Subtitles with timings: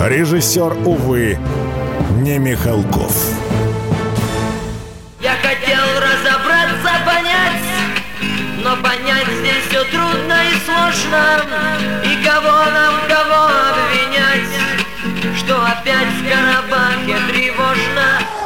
[0.00, 1.36] Режиссер, увы,
[2.20, 3.12] не Михалков.
[5.20, 7.64] Я хотел разобраться, понять,
[8.62, 11.42] но понять здесь все трудно и сложно.
[12.04, 18.38] И кого нам, кого обвинять, что опять в Карабахе тревожно.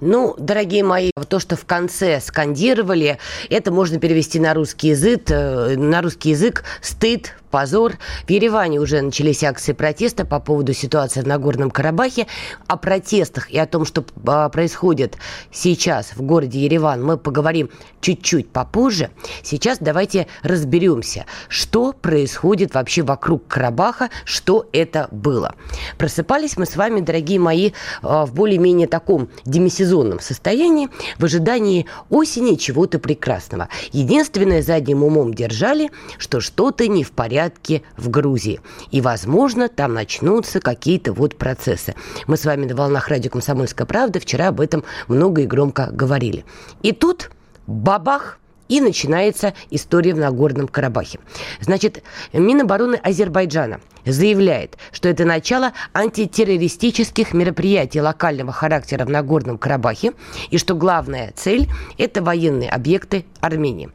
[0.00, 3.18] Ну, дорогие мои, то, что в конце скандировали,
[3.48, 7.98] это можно перевести на русский язык, э, на русский язык стыд, позор.
[8.26, 12.26] В Ереване уже начались акции протеста по поводу ситуации в Нагорном Карабахе.
[12.66, 15.18] О протестах и о том, что а, происходит
[15.52, 19.10] сейчас в городе Ереван, мы поговорим чуть-чуть попозже.
[19.44, 25.54] Сейчас давайте разберемся, что происходит вообще вокруг Карабаха, что это было.
[25.96, 27.70] Просыпались мы с вами, дорогие мои,
[28.02, 33.68] а, в более-менее таком демисезонном состоянии, в ожидании осени чего-то прекрасного.
[33.92, 38.60] Единственное, задним умом держали, что что-то не в порядке порядке в Грузии.
[38.90, 41.94] И, возможно, там начнутся какие-то вот процессы.
[42.26, 46.44] Мы с вами на волнах радио «Комсомольская правда» вчера об этом много и громко говорили.
[46.82, 47.30] И тут
[47.66, 51.18] бабах– и начинается история в Нагорном Карабахе.
[51.60, 60.12] Значит, Минобороны Азербайджана заявляет, что это начало антитеррористических мероприятий локального характера в Нагорном Карабахе,
[60.48, 63.90] и что главная цель– это военные объекты Армении.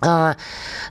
[0.00, 0.36] А,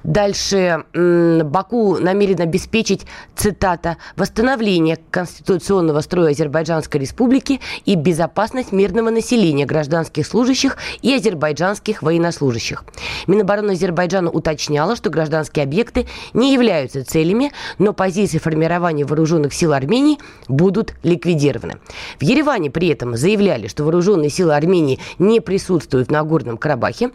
[0.03, 3.05] дальше Баку намерен обеспечить,
[3.35, 12.83] цитата, «восстановление конституционного строя Азербайджанской республики и безопасность мирного населения, гражданских служащих и азербайджанских военнослужащих».
[13.27, 20.17] Минобороны Азербайджана уточняла, что гражданские объекты не являются целями, но позиции формирования вооруженных сил Армении
[20.47, 21.75] будут ликвидированы.
[22.19, 27.11] В Ереване при этом заявляли, что вооруженные силы Армении не присутствуют в Нагорном Карабахе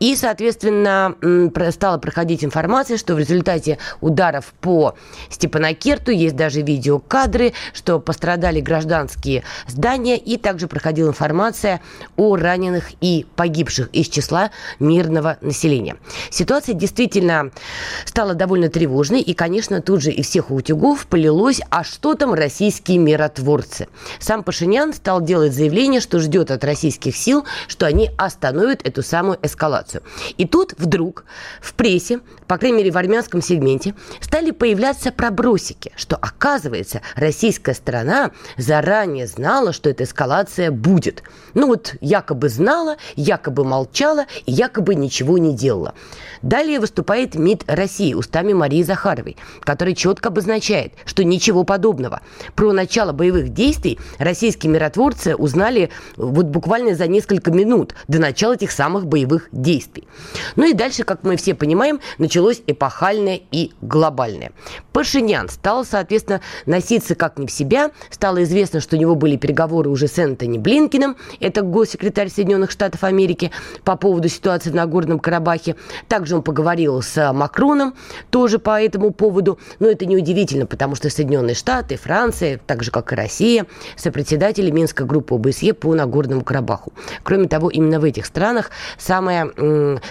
[0.00, 1.14] и, соответственно,
[1.70, 4.94] стала проходить информация, что в результате ударов по
[5.30, 11.80] Степанакерту есть даже видеокадры, что пострадали гражданские здания, и также проходила информация
[12.16, 15.96] о раненых и погибших из числа мирного населения.
[16.30, 17.50] Ситуация действительно
[18.04, 22.98] стала довольно тревожной, и, конечно, тут же и всех утюгов полилось, а что там российские
[22.98, 23.88] миротворцы?
[24.18, 29.38] Сам Пашинян стал делать заявление, что ждет от российских сил, что они остановят эту самую
[29.42, 30.02] эскалацию.
[30.36, 31.17] И тут вдруг
[31.60, 38.30] в прессе, по крайней мере в армянском сегменте, стали появляться пробросики, что оказывается российская сторона
[38.56, 41.22] заранее знала, что эта эскалация будет.
[41.54, 45.94] Ну вот якобы знала, якобы молчала и якобы ничего не делала.
[46.42, 52.20] Далее выступает МИД России устами Марии Захаровой, который четко обозначает, что ничего подобного.
[52.54, 58.70] Про начало боевых действий российские миротворцы узнали вот буквально за несколько минут до начала этих
[58.70, 60.06] самых боевых действий.
[60.56, 64.52] Ну и дальше как мы все понимаем, началось эпохальное и глобальное.
[64.92, 67.92] Пашинян стал, соответственно, носиться как не в себя.
[68.10, 73.04] Стало известно, что у него были переговоры уже с Энтони Блинкиным, это госсекретарь Соединенных Штатов
[73.04, 73.50] Америки,
[73.84, 75.76] по поводу ситуации в Нагорном Карабахе.
[76.08, 77.94] Также он поговорил с Макроном
[78.30, 79.58] тоже по этому поводу.
[79.78, 83.66] Но это неудивительно, потому что Соединенные Штаты, Франция, так же как и Россия,
[83.96, 86.92] сопредседатели Минской группы ОБСЕ по Нагорному Карабаху.
[87.22, 89.50] Кроме того, именно в этих странах самая,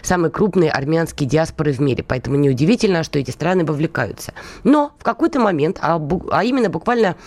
[0.02, 4.34] самые крупные армянские диаспоры в мире, поэтому неудивительно, что эти страны вовлекаются.
[4.64, 7.18] Но в какой-то момент, а, а именно буквально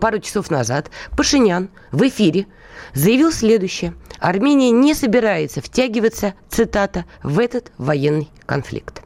[0.00, 2.46] пару часов назад, Пашинян в эфире
[2.94, 3.94] заявил следующее.
[4.20, 9.02] Армения не собирается втягиваться, цитата, в этот военный конфликт.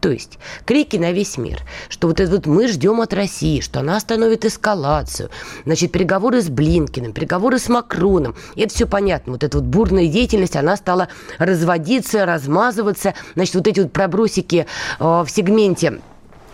[0.00, 3.80] То есть крики на весь мир, что вот это вот мы ждем от России, что
[3.80, 5.30] она остановит эскалацию,
[5.66, 9.32] значит, переговоры с Блинкиным, переговоры с Макроном, это все понятно.
[9.32, 11.08] Вот эта вот бурная деятельность, она стала
[11.38, 14.66] разводиться, размазываться, значит, вот эти вот пробросики
[14.98, 16.00] э, в сегменте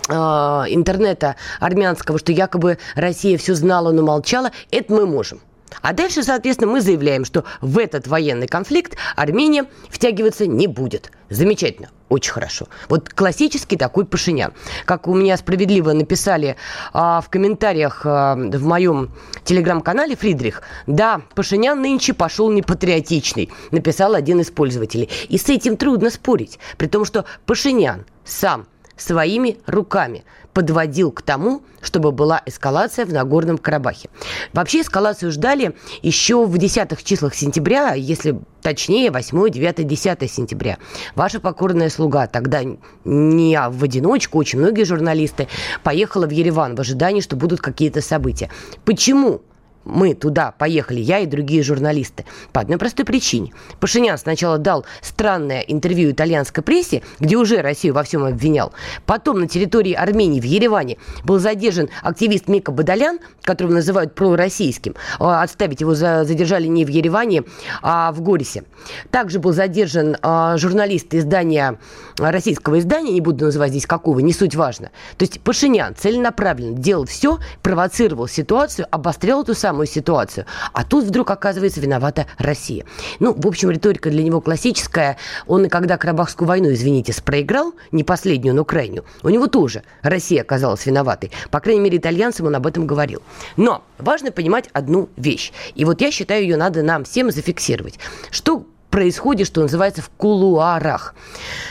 [0.09, 5.41] э, интернета армянского, что якобы Россия все знала, но молчала, это мы можем.
[5.83, 11.11] А дальше, соответственно, мы заявляем, что в этот военный конфликт Армения втягиваться не будет.
[11.29, 12.69] Замечательно, очень хорошо.
[12.89, 14.53] Вот классический такой Пашинян.
[14.85, 16.57] Как у меня справедливо написали
[16.93, 19.11] а, в комментариях а, в моем
[19.45, 25.11] телеграм-канале Фридрих, да, Пашинян нынче пошел непатриотичный, написал один из пользователей.
[25.29, 28.67] И с этим трудно спорить, при том, что Пашинян сам
[28.97, 34.09] своими руками подводил к тому, чтобы была эскалация в Нагорном Карабахе.
[34.53, 40.79] Вообще эскалацию ждали еще в десятых числах сентября, если точнее 8, 9, 10 сентября.
[41.15, 42.63] Ваша покорная слуга тогда
[43.05, 45.49] не в одиночку, очень многие журналисты
[45.83, 48.51] поехала в Ереван в ожидании, что будут какие-то события.
[48.85, 49.43] Почему?
[49.87, 53.53] Мы туда поехали, я и другие журналисты, по одной простой причине.
[53.81, 58.73] Пашинян сначала дал странное интервью итальянской прессе, где уже Россию во всем обвинял.
[59.07, 64.95] Потом на территории Армении в Ереване был задержан активист Мика Бадалян, которого называют пророссийским.
[65.19, 67.45] А, отставить его задержали не в Ереване,
[67.83, 68.65] а в Горисе.
[69.11, 71.79] Также был задержан а, журналист издания,
[72.19, 74.91] российского издания, не буду называть здесь какого, не суть важно.
[75.17, 80.47] То есть Пашинян целенаправленно делал все, провоцировал ситуацию, обострял эту самую самую ситуацию.
[80.73, 82.87] А тут вдруг оказывается виновата Россия.
[83.21, 85.19] Ну, в общем, риторика для него классическая.
[85.47, 90.41] Он и когда Карабахскую войну, извините, проиграл, не последнюю, но крайнюю, у него тоже Россия
[90.43, 91.31] оказалась виноватой.
[91.51, 93.21] По крайней мере, итальянцам он об этом говорил.
[93.57, 95.53] Но важно понимать одну вещь.
[95.75, 97.99] И вот я считаю, ее надо нам всем зафиксировать.
[98.31, 101.15] Что происходит, что называется, в кулуарах.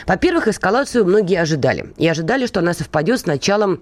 [0.05, 1.91] Во-первых, эскалацию многие ожидали.
[1.97, 3.79] И ожидали, что она совпадет с началом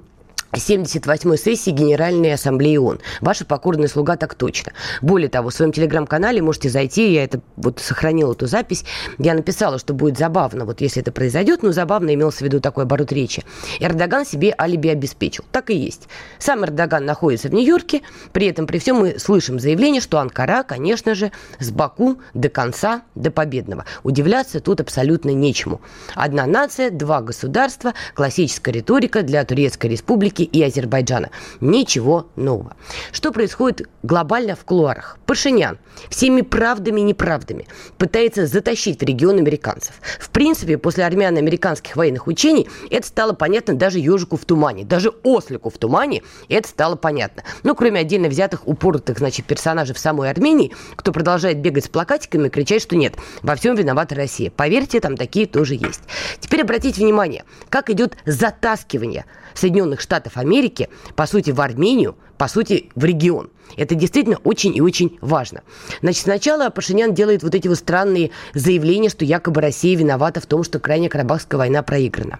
[0.57, 2.99] 78-й сессии Генеральной Ассамблеи ООН.
[3.21, 4.73] Ваша покорная слуга так точно.
[5.01, 8.85] Более того, в своем телеграм-канале можете зайти, я это вот сохранила эту запись,
[9.17, 12.83] я написала, что будет забавно, вот если это произойдет, но забавно имелся в виду такой
[12.83, 13.43] оборот речи.
[13.79, 15.43] Эрдоган себе алиби обеспечил.
[15.51, 16.07] Так и есть.
[16.37, 18.01] Сам Эрдоган находится в Нью-Йорке,
[18.31, 23.01] при этом при всем мы слышим заявление, что Анкара, конечно же, с Баку до конца,
[23.15, 23.85] до победного.
[24.03, 25.81] Удивляться тут абсолютно нечему.
[26.13, 31.29] Одна нация, два государства, классическая риторика для Турецкой республики Республики и Азербайджана.
[31.61, 32.75] Ничего нового.
[33.11, 35.17] Что происходит глобально в кулуарах?
[35.25, 35.77] Пашинян
[36.09, 37.67] всеми правдами и неправдами
[37.97, 39.95] пытается затащить в регион американцев.
[40.19, 45.69] В принципе, после армяно-американских военных учений это стало понятно даже ежику в тумане, даже ослику
[45.69, 47.43] в тумане это стало понятно.
[47.63, 52.47] Ну, кроме отдельно взятых упоротых, значит, персонажей в самой Армении, кто продолжает бегать с плакатиками
[52.47, 54.51] и кричать, что нет, во всем виновата Россия.
[54.51, 56.01] Поверьте, там такие тоже есть.
[56.39, 62.89] Теперь обратите внимание, как идет затаскивание Соединенных Штатов Америки, по сути, в Армению, по сути,
[62.95, 63.49] в регион.
[63.77, 65.61] Это действительно очень и очень важно.
[66.01, 70.63] Значит, сначала Пашинян делает вот эти вот странные заявления, что якобы Россия виновата в том,
[70.63, 72.39] что крайняя Карабахская война проиграна.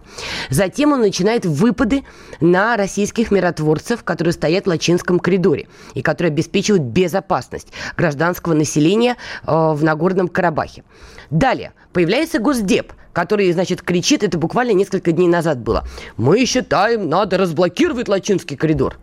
[0.49, 2.03] Затем он начинает выпады
[2.39, 9.15] на российских миротворцев, которые стоят в Лачинском коридоре и которые обеспечивают безопасность гражданского населения
[9.45, 10.83] э, в Нагорном Карабахе.
[11.29, 15.87] Далее появляется Госдеп, который, значит, кричит, это буквально несколько дней назад было.
[16.17, 18.97] Мы считаем, надо разблокировать Лачинский коридор.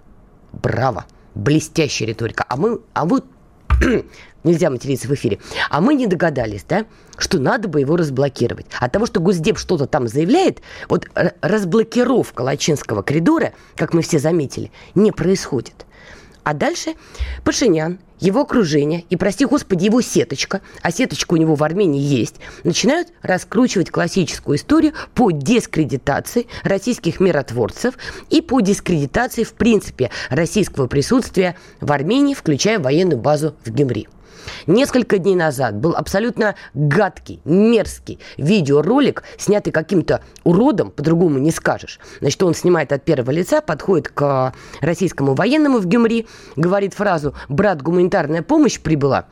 [0.53, 1.07] Браво!
[1.35, 2.45] Блестящая риторика.
[2.49, 3.23] А мы, а вы
[4.45, 5.39] нельзя материться в эфире.
[5.71, 6.87] А мы не догадались, да,
[7.19, 8.67] что надо бы его разблокировать.
[8.79, 11.07] От того, что Госдеп что-то там заявляет, вот
[11.41, 15.87] разблокировка Лачинского коридора, как мы все заметили, не происходит.
[16.43, 16.95] А дальше
[17.45, 22.37] Пашинян, его окружение и, прости господи, его сеточка, а сеточка у него в Армении есть,
[22.65, 27.95] начинают раскручивать классическую историю по дискредитации российских миротворцев
[28.29, 34.09] и по дискредитации, в принципе, российского присутствия в Армении, включая военную базу в Гемри.
[34.67, 42.01] Несколько дней назад был абсолютно гадкий, мерзкий видеоролик, снятый каким-то уродом, по-другому не скажешь.
[42.21, 46.27] Значит, он снимает от первого лица, подходит к российскому военному в Гюмри,
[46.57, 49.27] говорит фразу «брат, гуманитарная помощь прибыла»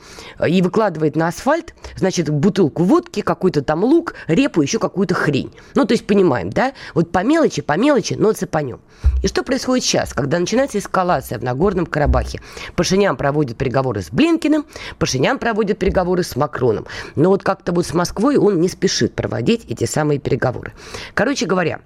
[0.46, 5.54] и выкладывает на асфальт, значит, бутылку водки, какой-то там лук, репу, еще какую-то хрень.
[5.74, 6.72] Ну, то есть понимаем, да?
[6.94, 8.80] Вот по мелочи, по мелочи, но цепанем.
[9.22, 12.40] И что происходит сейчас, когда начинается эскалация в Нагорном Карабахе?
[12.76, 14.66] Пашинян проводит переговоры с Блинкиным,
[14.98, 16.86] Пашинян проводит переговоры с Макроном.
[17.14, 20.72] Но вот как-то вот с Москвой он не спешит проводить эти самые переговоры.
[21.14, 21.80] Короче говоря,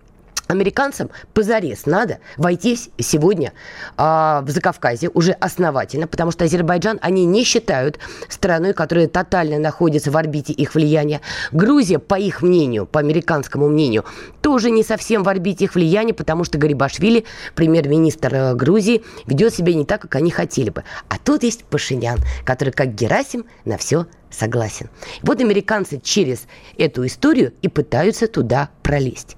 [0.48, 3.52] Американцам позарез надо войти сегодня
[3.96, 10.10] э, в Закавказье уже основательно, потому что Азербайджан они не считают страной, которая тотально находится
[10.10, 11.20] в орбите их влияния.
[11.52, 14.04] Грузия, по их мнению, по американскому мнению,
[14.40, 19.74] тоже не совсем в орбите их влияния, потому что Гарибашвили, премьер-министр э, Грузии, ведет себя
[19.74, 20.84] не так, как они хотели бы.
[21.08, 24.88] А тут есть Пашинян, который, как Герасим, на все согласен.
[25.22, 26.46] Вот американцы через
[26.78, 29.36] эту историю и пытаются туда пролезть.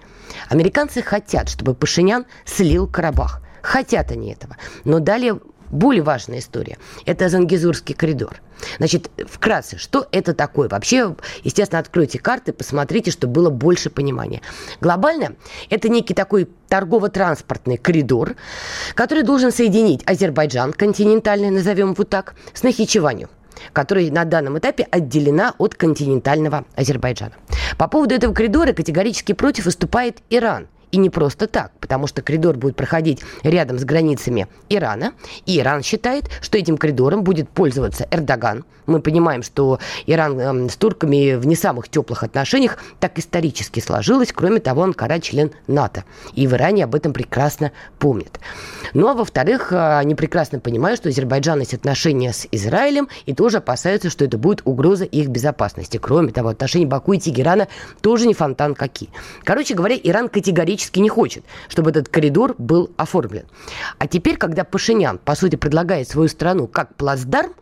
[0.49, 3.41] Американцы хотят, чтобы Пашинян слил Карабах.
[3.63, 4.57] Хотят они этого.
[4.85, 5.41] Но далее
[5.71, 6.79] более важная история.
[7.05, 8.41] Это Зангизурский коридор.
[8.79, 10.69] Значит, вкратце, что это такое?
[10.69, 14.41] Вообще, естественно, откройте карты, посмотрите, чтобы было больше понимания.
[14.81, 15.35] Глобально,
[15.71, 18.37] это некий такой торгово-транспортный коридор,
[18.95, 23.29] который должен соединить Азербайджан, континентальный, назовем его так, с Нахичеванью
[23.73, 27.35] которая на данном этапе отделена от континентального Азербайджана.
[27.79, 30.69] По поводу этого коридора категорически против выступает Иран.
[30.95, 35.15] И не просто так, потому что коридор будет проходить рядом с границами Ирана.
[35.45, 38.65] И Иран считает, что этим коридором будет пользоваться Эрдоган.
[38.87, 44.33] Мы понимаем, что Иран э, с турками в не самых теплых отношениях так исторически сложилось.
[44.33, 46.05] Кроме того, Анкара член НАТО.
[46.35, 48.39] И в Иране об этом прекрасно помнят.
[48.93, 53.57] Ну а во-вторых, э, они прекрасно понимают, что Азербайджан есть отношения с Израилем и тоже
[53.57, 55.97] опасаются, что это будет угроза их безопасности.
[55.97, 57.69] Кроме того, отношения Баку и Тегерана
[58.01, 59.09] тоже не фонтан какие.
[59.43, 63.47] Короче говоря, Иран категорически не хочет, чтобы этот коридор был оформлен.
[63.99, 67.55] А теперь, когда Пашинян, по сути, предлагает свою страну как плацдарм,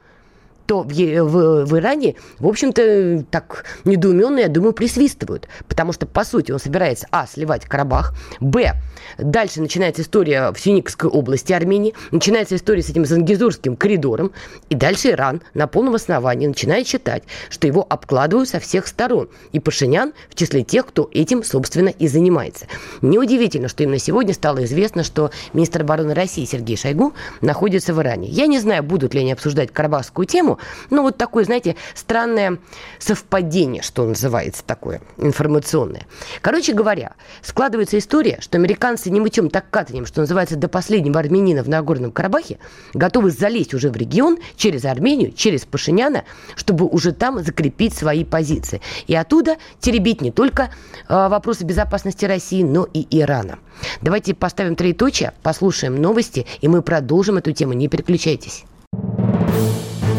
[0.66, 5.48] то в, в, в Иране, в общем-то, так недоуменно, я думаю, присвистывают.
[5.68, 8.72] Потому что, по сути, он собирается, а, сливать Карабах, б,
[9.18, 14.32] дальше начинается история в Сюникской области Армении, начинается история с этим Зангизурским коридором,
[14.68, 19.28] и дальше Иран на полном основании начинает считать, что его обкладывают со всех сторон.
[19.52, 22.66] И Пашинян в числе тех, кто этим, собственно, и занимается.
[23.00, 28.28] Неудивительно, что именно сегодня стало известно, что министр обороны России Сергей Шойгу находится в Иране.
[28.28, 30.58] Я не знаю, будут ли они обсуждать карабахскую тему.
[30.90, 32.58] Ну, вот такое, знаете, странное
[32.98, 36.06] совпадение, что называется такое, информационное.
[36.40, 41.62] Короче говоря, складывается история, что американцы не мытьем так катанем, что называется, до последнего армянина
[41.62, 42.58] в Нагорном Карабахе,
[42.94, 46.24] готовы залезть уже в регион через Армению, через Пашиняна,
[46.56, 48.80] чтобы уже там закрепить свои позиции.
[49.06, 50.70] И оттуда теребить не только
[51.08, 53.58] э, вопросы безопасности России, но и Ирана.
[54.00, 57.72] Давайте поставим троеточие, послушаем новости, и мы продолжим эту тему.
[57.72, 58.64] Не переключайтесь.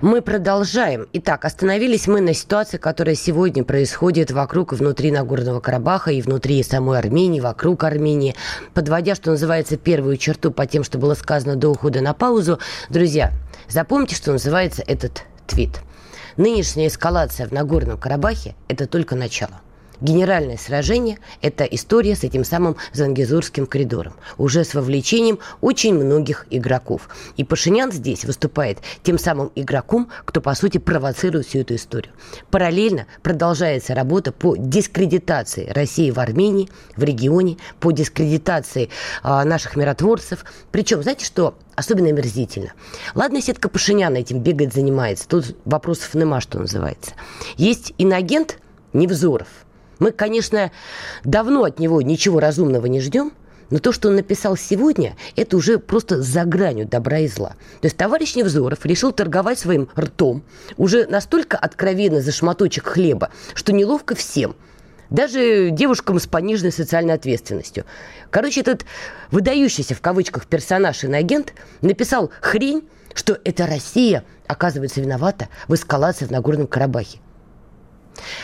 [0.00, 1.08] Мы продолжаем.
[1.12, 6.62] Итак, остановились мы на ситуации, которая сегодня происходит вокруг и внутри Нагорного Карабаха, и внутри
[6.62, 8.36] самой Армении, вокруг Армении.
[8.74, 12.60] Подводя, что называется, первую черту по тем, что было сказано до ухода на паузу.
[12.88, 13.32] Друзья,
[13.68, 15.80] запомните, что называется этот твит.
[16.36, 19.60] Нынешняя эскалация в Нагорном Карабахе– это только начало.
[20.00, 27.08] Генеральное сражение– это история с этим самым Зангизурским коридором, уже с вовлечением очень многих игроков.
[27.36, 32.12] И Пашинян здесь выступает тем самым игроком, кто, по сути, провоцирует всю эту историю.
[32.50, 38.90] Параллельно продолжается работа по дискредитации России в Армении, в регионе, по дискредитации
[39.24, 40.44] а, наших миротворцев.
[40.70, 42.72] Причем, знаете что, особенно омерзительно.
[43.16, 45.26] Ладно, сетка Пашиняна этим бегает, занимается.
[45.26, 47.12] Тут вопросов нема, что называется.
[47.56, 48.58] Есть иноагент
[48.92, 49.48] Невзоров–
[49.98, 50.70] мы, конечно,
[51.24, 53.32] давно от него ничего разумного не ждем,
[53.70, 57.50] но то, что он написал сегодня, это уже просто за гранью добра и зла.
[57.80, 60.42] То есть товарищ Невзоров решил торговать своим ртом
[60.76, 64.56] уже настолько откровенно за шматочек хлеба, что неловко всем.
[65.10, 67.84] Даже девушкам с пониженной социальной ответственностью.
[68.30, 68.84] Короче, этот
[69.30, 76.26] выдающийся в кавычках персонаж и агент написал хрень, что это Россия, оказывается, виновата в эскалации
[76.26, 77.20] в Нагорном Карабахе.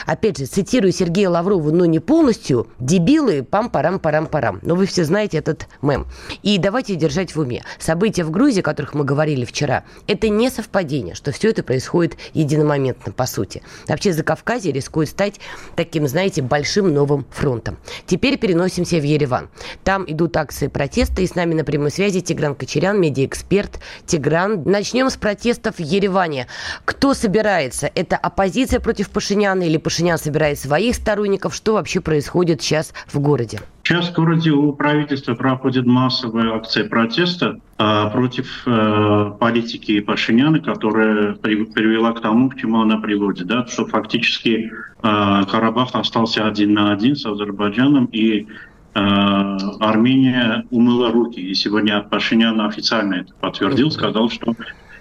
[0.07, 2.69] Опять же, цитирую Сергея Лаврова, но не полностью.
[2.78, 4.61] Дебилы, пам-парам-парам-парам.
[4.62, 6.07] Но вы все знаете этот мем.
[6.43, 7.64] И давайте держать в уме.
[7.78, 12.16] События в Грузии, о которых мы говорили вчера, это не совпадение, что все это происходит
[12.33, 13.62] единомоментно, по сути.
[13.88, 15.40] Вообще, Закавказье рискует стать
[15.76, 17.78] таким, знаете, большим новым фронтом.
[18.07, 19.49] Теперь переносимся в Ереван.
[19.83, 23.81] Там идут акции протеста, и с нами на прямой связи Тигран Кочерян, медиаэксперт.
[24.07, 26.47] Тигран, начнем с протестов в Ереване.
[26.85, 27.90] Кто собирается?
[27.95, 31.54] Это оппозиция против Пашиняна или Пашинян собирает своих сторонников?
[31.54, 33.61] Что вообще происходит сейчас в городе?
[33.83, 41.35] Сейчас в городе у правительства проходит массовая акция протеста э, против э, политики Пашиняна, которая
[41.35, 46.73] при, привела к тому, к чему она приводит, да, что фактически э, Карабах остался один
[46.73, 48.47] на один с Азербайджаном, и э,
[48.94, 51.40] Армения умыла руки.
[51.40, 54.54] И сегодня Пашинян официально это подтвердил, сказал, что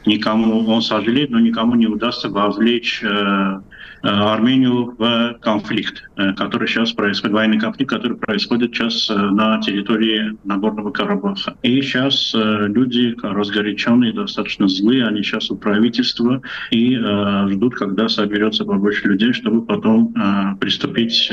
[0.06, 3.62] никому, он сожалеет, но никому не удастся вовлечь э,
[4.04, 6.04] Армению в конфликт,
[6.38, 11.56] который сейчас происходит, военный конфликт, который происходит сейчас на территории Нагорного Карабаха.
[11.64, 16.42] И сейчас люди разгоряченные, достаточно злые, они сейчас у правительства
[16.72, 20.14] и ждут, когда соберется побольше людей, чтобы потом
[20.60, 21.32] приступить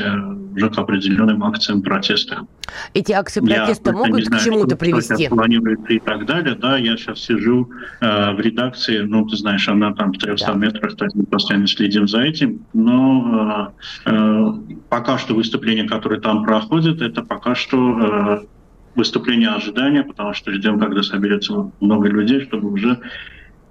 [0.55, 2.47] уже к определенным акциям протеста.
[2.93, 5.27] Эти акции протеста я, могут знаю, к чему-то привести?
[5.27, 6.55] планируется и так далее.
[6.55, 10.53] Да, я сейчас сижу э, в редакции, ну, ты знаешь, она там в 300 да.
[10.53, 12.60] метрах, так мы постоянно следим за этим.
[12.73, 13.73] Но
[14.05, 14.45] э, э,
[14.89, 18.45] пока что выступления, которые там проходят, это пока что э,
[18.95, 22.99] выступление ожидания, потому что ждем, когда соберется много людей, чтобы уже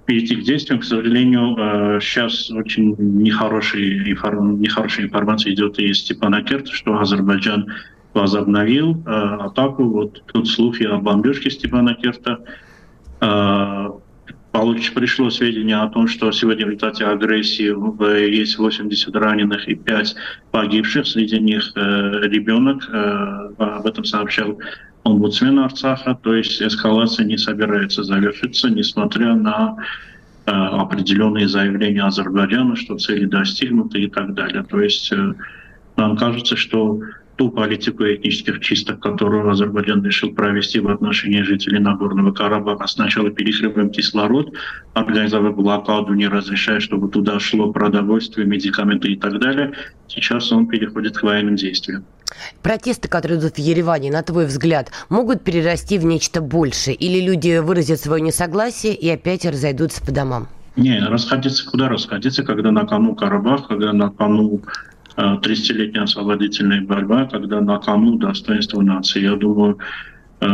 [0.05, 0.79] перейти к действиям.
[0.79, 7.67] К сожалению, сейчас очень нехорошая, нехорошая информация идет из Степана Керта, что Азербайджан
[8.13, 9.83] возобновил атаку.
[9.83, 12.39] Вот тут слухи о бомбежке Степана Керта.
[14.51, 17.71] Получ, пришло сведения о том, что сегодня в результате агрессии
[18.29, 20.15] есть 80 раненых и 5
[20.51, 21.79] погибших, среди них э,
[22.23, 22.87] ребенок.
[22.91, 24.59] Э, об этом сообщал
[25.03, 26.15] омбудсмен Арцаха.
[26.21, 29.77] То есть эскалация не собирается завершиться, несмотря на
[30.45, 34.63] э, определенные заявления Азербайджана, что цели достигнуты и так далее.
[34.63, 35.33] То есть э,
[35.95, 36.99] нам кажется, что
[37.41, 42.85] ту политику этнических чисток, которую Азербайджан решил провести в отношении жителей Нагорного Карабаха.
[42.85, 44.53] Сначала перекрываем кислород,
[44.93, 49.73] организовав блокаду, не разрешая, чтобы туда шло продовольствие, медикаменты и так далее.
[50.07, 52.05] Сейчас он переходит к военным действиям.
[52.61, 56.93] Протесты, которые идут в Ереване, на твой взгляд, могут перерасти в нечто большее?
[56.93, 60.47] Или люди выразят свое несогласие и опять разойдутся по домам?
[60.75, 64.61] Не, расходиться куда расходиться, когда на кону Карабах, когда на кону
[65.17, 69.21] 30-летняя освободительная борьба, когда на кону достоинство нации.
[69.21, 69.77] Я думаю,
[70.39, 70.47] э,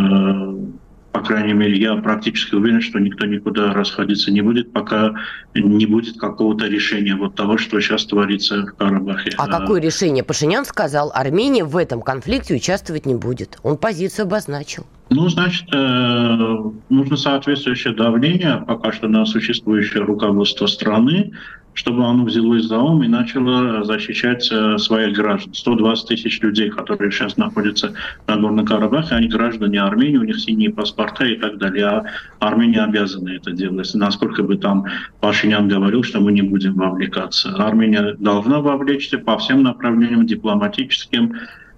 [1.18, 5.16] по крайней мере, я практически уверен, что никто никуда расходиться не будет, пока
[5.56, 9.32] не будет какого-то решения вот того, что сейчас творится в Карабахе.
[9.38, 10.24] А какое решение?
[10.24, 13.58] Пашинян сказал, Армения в этом конфликте участвовать не будет.
[13.64, 14.86] Он позицию обозначил.
[15.10, 16.58] Ну, значит, э,
[16.90, 21.32] нужно соответствующее давление пока что на существующее руководство страны,
[21.78, 25.54] чтобы оно взялось за ум и начало защищать э, своих граждан.
[25.54, 27.94] 120 тысяч людей, которые сейчас находятся
[28.26, 31.86] на Горном Карабахе, они граждане Армении, у них синие паспорта и так далее.
[31.86, 32.04] А
[32.40, 33.90] Армения обязана это делать.
[33.94, 34.86] Насколько бы там
[35.22, 37.54] Пашинян говорил, что мы не будем вовлекаться.
[37.56, 41.36] Армения должна вовлечься по всем направлениям дипломатическим,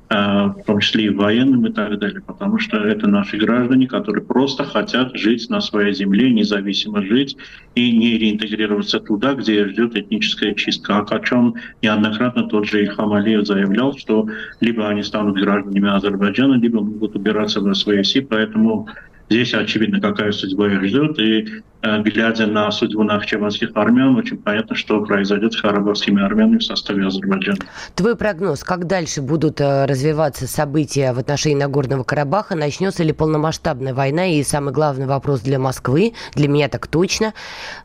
[0.10, 4.64] в том числе и военным и так далее, потому что это наши граждане, которые просто
[4.64, 7.38] хотят жить на своей земле, независимо жить
[7.76, 10.98] и не реинтегрироваться туда, где ждет этническая чистка.
[10.98, 14.28] А о чем неоднократно тот же Ильхам Алиев заявлял, что
[14.62, 18.88] либо они станут гражданами Азербайджана, либо могут убираться в СВСИ, поэтому
[19.30, 24.76] Здесь очевидно, какая судьба их ждет, и э, глядя на судьбу нахчеванских армян, очень понятно,
[24.76, 27.60] что произойдет с харабовскими армянами в составе Азербайджана.
[27.96, 32.56] Твой прогноз, как дальше будут э, развиваться события в отношении Нагорного Карабаха?
[32.56, 34.26] Начнется ли полномасштабная война?
[34.26, 37.36] И самый главный вопрос для Москвы, для меня так точно,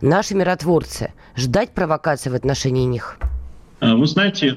[0.00, 3.18] наши миротворцы, ждать провокации в отношении них?
[3.80, 4.56] Э, вы знаете,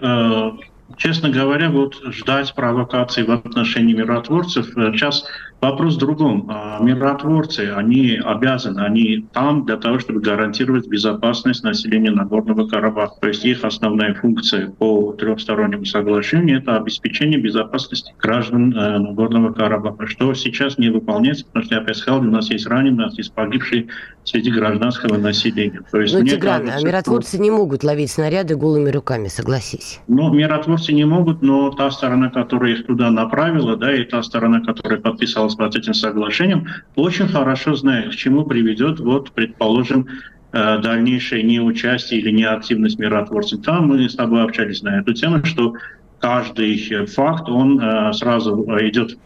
[0.95, 5.25] честно говоря, вот ждать провокаций в отношении миротворцев сейчас
[5.59, 6.47] Вопрос в другом.
[6.49, 13.15] А, миротворцы, они обязаны, они там для того, чтобы гарантировать безопасность населения Нагорного Карабаха.
[13.19, 20.05] То есть их основная функция по трехстороннему соглашению– это обеспечение безопасности граждан э, Нагорного Карабаха,
[20.05, 23.17] что сейчас не выполняется, потому что, я опять сказал, у нас есть раненые, у нас
[23.17, 23.87] есть погибшие
[24.25, 25.81] среди гражданского населения.
[25.91, 27.41] То есть, ну, Тигран, кажется, а миротворцы что...
[27.41, 30.01] не могут ловить снаряды голыми руками, согласись.
[30.07, 34.61] Ну, миротворцы не могут, но та сторона, которая их туда направила, да, и та сторона,
[34.61, 40.07] которая подписала подписалась под этим соглашением, очень хорошо знает, к чему приведет, вот, предположим,
[40.51, 43.61] э, дальнейшее неучастие или неактивность миротворцев.
[43.63, 45.75] Там мы с тобой общались на эту тему, что
[46.19, 49.17] каждый факт, он э, сразу идет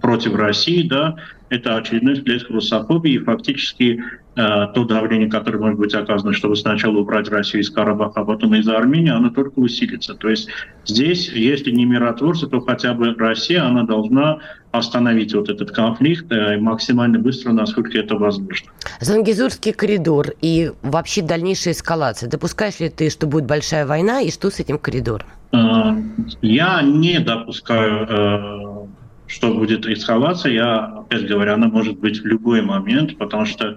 [0.00, 1.16] против России, да,
[1.48, 4.02] это очередной всплеск русофобии, и фактически
[4.34, 8.54] э, то давление, которое может быть оказано, чтобы сначала убрать Россию из Карабаха, а потом
[8.54, 10.14] из Армении, оно только усилится.
[10.14, 10.48] То есть
[10.84, 14.38] здесь, если не миротворцы, то хотя бы Россия, она должна
[14.72, 18.70] остановить вот этот конфликт э, максимально быстро, насколько это возможно.
[19.00, 22.28] Зангизурский коридор и вообще дальнейшая эскалация.
[22.28, 25.26] Допускаешь ли ты, что будет большая война, и что с этим коридором?
[25.52, 25.94] Э,
[26.42, 28.86] я не допускаю э,
[29.26, 33.76] что будет эскалация, я, опять говоря, она может быть в любой момент, потому что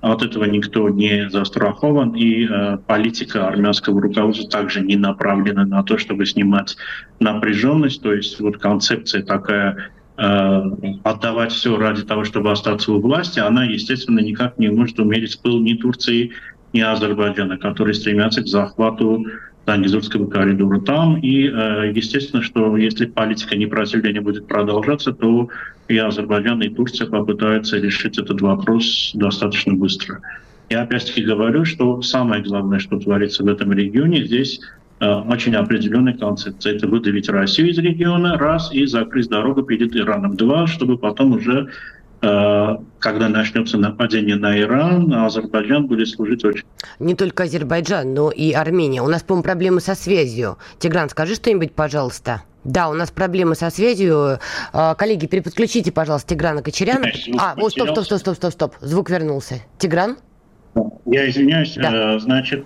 [0.00, 5.98] от этого никто не застрахован, и э, политика армянского руководства также не направлена на то,
[5.98, 6.76] чтобы снимать
[7.18, 10.62] напряженность, то есть вот концепция такая э,
[11.02, 15.60] отдавать все ради того, чтобы остаться у власти, она, естественно, никак не может умерить пыл
[15.60, 16.32] ни Турции,
[16.72, 19.24] ни Азербайджана, которые стремятся к захвату
[19.66, 21.18] Тангизурского коридора там.
[21.18, 25.48] И, естественно, что если политика непротивления будет продолжаться, то
[25.88, 30.20] и Азербайджан, и Турция попытаются решить этот вопрос достаточно быстро.
[30.68, 34.60] Я опять-таки говорю, что самое главное, что творится в этом регионе, здесь
[34.98, 36.74] э, очень определенная концепция.
[36.74, 41.68] Это выдавить Россию из региона, раз, и закрыть дорогу перед Ираном, два, чтобы потом уже
[41.68, 41.70] Э,
[42.20, 46.64] когда начнется нападение на Иран, Азербайджан будет служить очень...
[46.98, 49.02] Не только Азербайджан, но и Армения.
[49.02, 50.56] У нас, по-моему, проблемы со связью.
[50.78, 52.42] Тигран, скажи что-нибудь, пожалуйста.
[52.64, 54.38] Да, у нас проблемы со связью.
[54.72, 57.06] Э, коллеги, переподключите, пожалуйста, Тиграна Кочеряна.
[57.38, 58.74] А, о, стоп, стоп, стоп, стоп, стоп, стоп.
[58.80, 59.56] Звук вернулся.
[59.78, 60.16] Тигран?
[61.04, 61.74] Я извиняюсь.
[61.76, 62.16] Да.
[62.16, 62.64] Э, значит,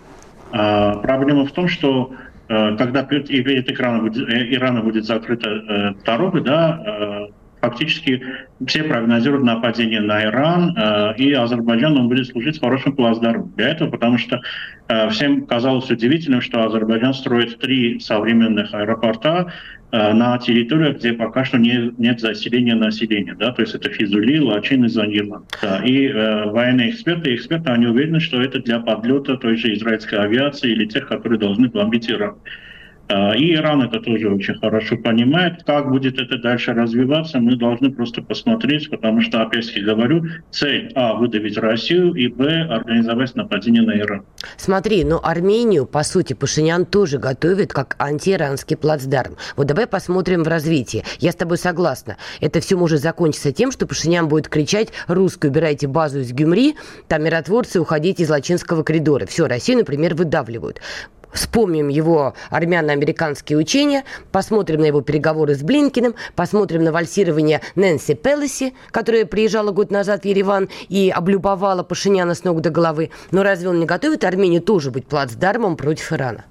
[0.51, 2.13] проблема в том, что
[2.49, 7.20] когда перед экраном Ирана будет закрыта дорога, да,
[7.61, 8.23] фактически
[8.67, 13.91] все прогнозируют нападение на Иран, э, и Азербайджан он будет служить хорошим плацдармом для этого,
[13.91, 14.41] потому что
[14.89, 19.53] э, всем казалось удивительным, что Азербайджан строит три современных аэропорта
[19.93, 24.39] э, на территориях, где пока что не, нет заселения населения, да, то есть это Физули,
[24.39, 25.45] Лачин и Занила.
[25.63, 30.19] Да, и э, военные эксперты эксперты, они уверены, что это для подлета той же израильской
[30.19, 32.37] авиации или тех, которые должны бомбить Иран.
[33.11, 35.65] А, и Иран это тоже очень хорошо понимает.
[35.65, 41.15] Как будет это дальше развиваться, мы должны просто посмотреть, потому что, опять-таки говорю, цель А–
[41.15, 44.23] выдавить Россию, и Б– организовать нападение на Иран.
[44.57, 49.37] Смотри, но Армению, по сути, Пашинян тоже готовит как антииранский плацдарм.
[49.57, 51.03] Вот давай посмотрим в развитии.
[51.19, 52.17] Я с тобой согласна.
[52.41, 56.77] Это все может закончиться тем, что Пашинян будет кричать «Русские, убирайте базу из Гюмри,
[57.09, 59.27] там миротворцы, уходите из Лачинского коридора».
[59.27, 60.81] Все, Россию, например, выдавливают
[61.33, 68.75] вспомним его армяно-американские учения, посмотрим на его переговоры с Блинкиным, посмотрим на вальсирование Нэнси Пелоси,
[68.91, 73.11] которая приезжала год назад в Ереван и облюбовала Пашиняна с ног до головы.
[73.31, 76.45] Но разве он не готовит Армению тоже быть плацдармом против Ирана?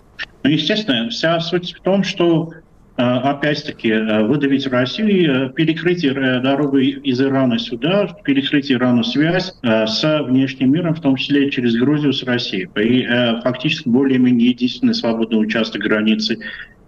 [0.44, 2.52] Ну, естественно, вся суть в том, что
[3.00, 10.74] опять-таки э, выдавить Россию, э, перекрыть дорогу из Ирана сюда, перекрыть Ирану связь с внешним
[10.74, 12.68] миром, в том числе через Грузию с Россией.
[12.76, 13.08] И
[13.42, 16.40] фактически более-менее единственный свободный участок границы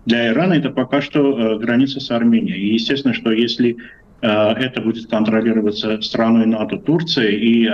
[0.06, 2.60] для Ирана это пока что граница с Арменией.
[2.60, 3.78] И естественно, что если
[4.22, 7.70] это будет контролироваться страной НАТО Турцией и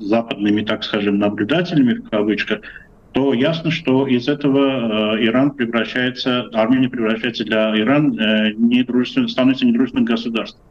[0.00, 2.60] западными, так скажем, наблюдателями в кавычках,
[3.16, 9.64] то ясно, что из этого э, Иран превращается, Армения превращается для Ирана э, недружественным, становится
[9.64, 10.62] недружественным государством.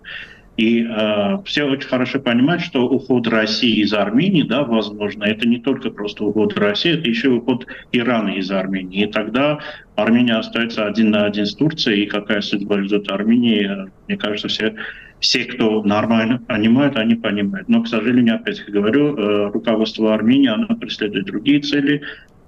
[0.55, 5.57] И э, все очень хорошо понимают, что уход России из Армении, да, возможно, это не
[5.59, 9.05] только просто уход России, это еще уход Ирана из Армении.
[9.05, 9.57] И тогда
[9.95, 14.49] Армения остается один на один с Турцией, и какая судьба ждет Армении, э, мне кажется,
[14.49, 14.75] все,
[15.19, 17.67] все, кто нормально понимают, они понимают.
[17.67, 22.03] Но, к сожалению, опять говорю, э, руководство Армении, оно преследует другие цели,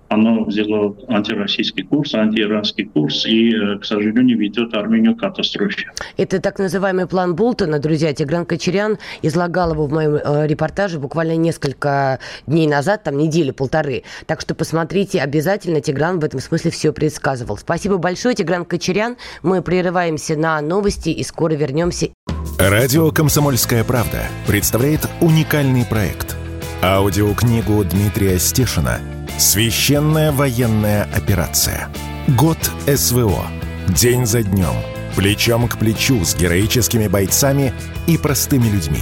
[0.10, 5.91] оно взяло антироссийский курс, антииранский курс и, э, к сожалению, ведет Армению к катастрофе.
[6.17, 8.13] Это так называемый план Болтона, друзья.
[8.13, 14.04] Тигран Кочерян излагал его в моем э, репортаже буквально несколько дней назад, там недели-полторы.
[14.26, 15.82] Так что посмотрите обязательно.
[15.82, 17.58] Тигран в этом смысле все предсказывал.
[17.58, 19.17] Спасибо большое, Тигран Кочерян.
[19.43, 22.10] Мы прерываемся на новости и скоро вернемся.
[22.58, 26.36] Радио «Комсомольская правда» представляет уникальный проект.
[26.82, 29.00] Аудиокнигу Дмитрия Стешина–
[29.38, 31.89] Священная военная операция.
[32.28, 33.45] Год СВО.
[33.88, 34.73] День за днем.
[35.15, 37.71] Плечом к плечу с героическими бойцами
[38.08, 39.02] и простыми людьми.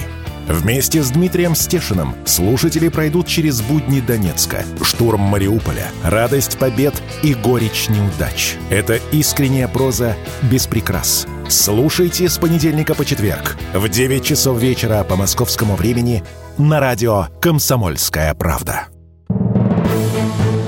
[0.49, 7.87] Вместе с Дмитрием Стешиным слушатели пройдут через будни Донецка, штурм Мариуполя, радость побед и горечь
[7.87, 8.55] неудач.
[8.69, 11.25] Это искренняя проза без прикрас.
[11.47, 16.25] Слушайте с понедельника по четверг в 9 часов вечера по московскому времени
[16.57, 18.87] на радио «Комсомольская правда».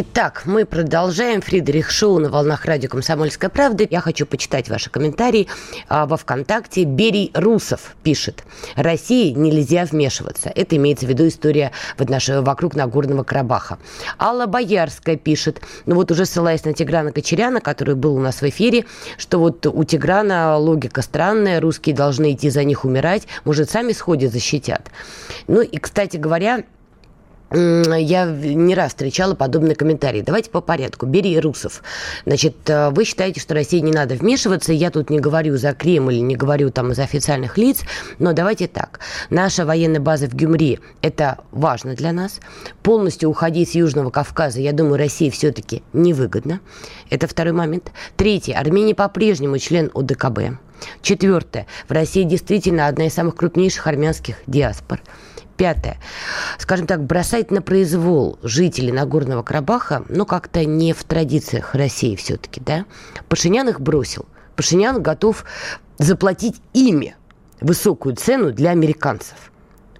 [0.00, 1.40] Итак, мы продолжаем.
[1.40, 3.84] Фридрих Шоу на волнах радио «Комсомольская правда».
[3.90, 5.48] Я хочу почитать ваши комментарии
[5.88, 6.84] а, во ВКонтакте.
[6.84, 8.44] Берий Русов пишет.
[8.76, 10.52] России нельзя вмешиваться.
[10.54, 13.78] Это имеется в виду история в отношении, вокруг Нагорного Карабаха.
[14.20, 15.62] Алла Боярская пишет.
[15.86, 18.84] Ну вот уже ссылаясь на Тиграна Кочеряна, который был у нас в эфире,
[19.16, 21.60] что вот у Тиграна логика странная.
[21.60, 23.26] Русские должны идти за них умирать.
[23.44, 24.92] Может, сами сходят, защитят.
[25.48, 26.62] Ну и, кстати говоря,
[27.50, 30.20] я не раз встречала подобные комментарии.
[30.20, 31.06] Давайте по порядку.
[31.06, 31.82] Бери русов.
[32.26, 34.72] Значит, э, вы считаете, что России не надо вмешиваться.
[34.72, 37.82] Я тут не говорю за Кремль, не говорю там за официальных лиц,
[38.18, 39.00] но давайте так.
[39.30, 42.40] Наша военная база в Гюмри– это важно для нас.
[42.82, 46.60] Полностью уходить с Южного Кавказа, я думаю, России все-таки невыгодно.
[47.08, 47.92] Это второй момент.
[48.16, 48.52] Третий.
[48.52, 50.58] Армения по-прежнему член ОДКБ.
[51.02, 51.66] Четвертое.
[51.88, 55.00] В России действительно одна из самых крупнейших армянских диаспор.
[55.58, 55.98] Пятое.
[56.56, 62.60] Скажем так, бросать на произвол жителей Нагорного Карабаха, ну, как-то не в традициях России все-таки,
[62.60, 62.86] да?
[63.28, 64.26] Пашинян их бросил.
[64.54, 65.44] Пашинян готов
[65.98, 67.16] заплатить ими
[67.60, 69.50] высокую цену для американцев.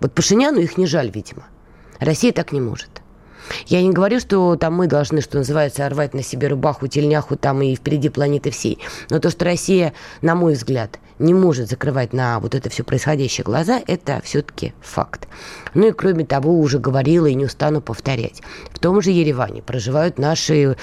[0.01, 1.43] Вот Пашиняну их не жаль, видимо.
[1.99, 3.03] Россия так не может.
[3.67, 7.63] Я не говорю, что там мы должны, что называется, рвать на себе рубаху, тельняху там
[7.63, 8.79] и впереди планеты всей.
[9.11, 9.93] Но то, что Россия,
[10.23, 15.29] на мой взгляд, не может закрывать на вот это все происходящее глаза, это все-таки факт.
[15.75, 18.43] Ну и кроме того, уже говорила и не устану повторять.
[18.71, 20.77] В том же Ереване проживают наши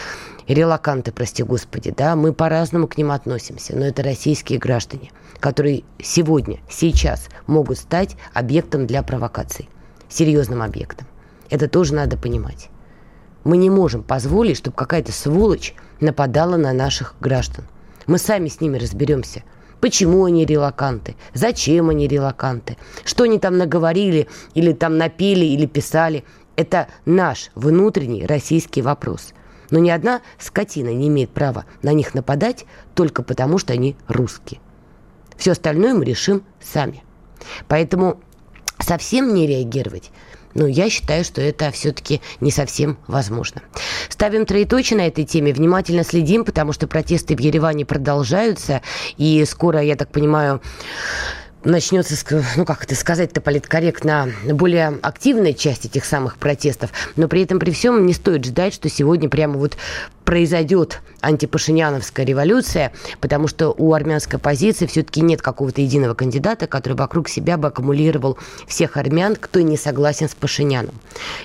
[0.48, 6.60] релаканты, прости господи, да, мы по-разному к ним относимся, но это российские граждане, которые сегодня,
[6.70, 9.70] сейчас могут стать объектом для провокаций,
[10.10, 11.08] серьезным объектом.
[11.50, 12.70] Это тоже надо понимать.
[13.44, 17.66] Мы не можем позволить, чтобы какая-то сволочь нападала на наших граждан.
[18.08, 19.44] Мы сами с ними разберемся.
[19.86, 21.16] Почему они релаканты?
[21.36, 22.76] Зачем они релаканты?
[23.04, 26.24] Что они там наговорили, или там напили, или писали?
[26.56, 29.36] Это наш внутренний российский вопрос.
[29.70, 34.60] Но ни одна скотина не имеет права на них нападать только потому, что они русские.
[35.38, 37.04] Все остальное мы решим сами.
[37.68, 38.20] Поэтому
[38.80, 40.10] совсем не реагировать
[40.56, 43.62] но я считаю, что это все-таки не совсем возможно.
[44.10, 48.82] Ставим троеточие на этой теме, внимательно следим, потому что протесты в Ереване продолжаются,
[49.18, 50.62] и скоро, я так понимаю,
[51.66, 52.16] начнется,
[52.56, 57.72] ну как это сказать-то политкорректно, более активная часть этих самых протестов, но при этом при
[57.72, 59.78] всем не стоит ждать, что сегодня прямо вот
[60.26, 67.30] произойдет антипашиняновская революция, потому что у армянской оппозиции все-таки нет какого-то единого кандидата, который вокруг
[67.30, 70.96] себя бы аккумулировал всех армян, кто не согласен с Пашиняном.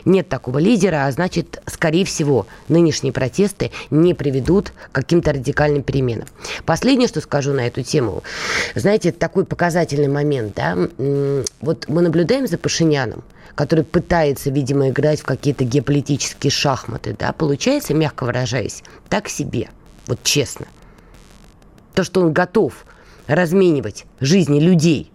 [0.04, 6.26] Нет такого лидера, а значит, скорее всего, нынешние протесты не приведут к каким-то радикальным переменам.
[6.64, 8.22] Последнее, что скажу на эту тему.
[8.74, 10.54] Знаете, такой показательный момент.
[10.56, 10.76] Да?
[11.60, 13.22] Вот мы наблюдаем за Пашиняном,
[13.54, 17.16] который пытается, видимо, играть в какие-то геополитические шахматы.
[17.18, 17.32] Да?
[17.32, 19.70] Получается, мягко выражаясь, так себе.
[20.06, 20.66] Вот честно.
[21.94, 22.84] То, что он готов
[23.26, 25.10] разменивать жизни людей,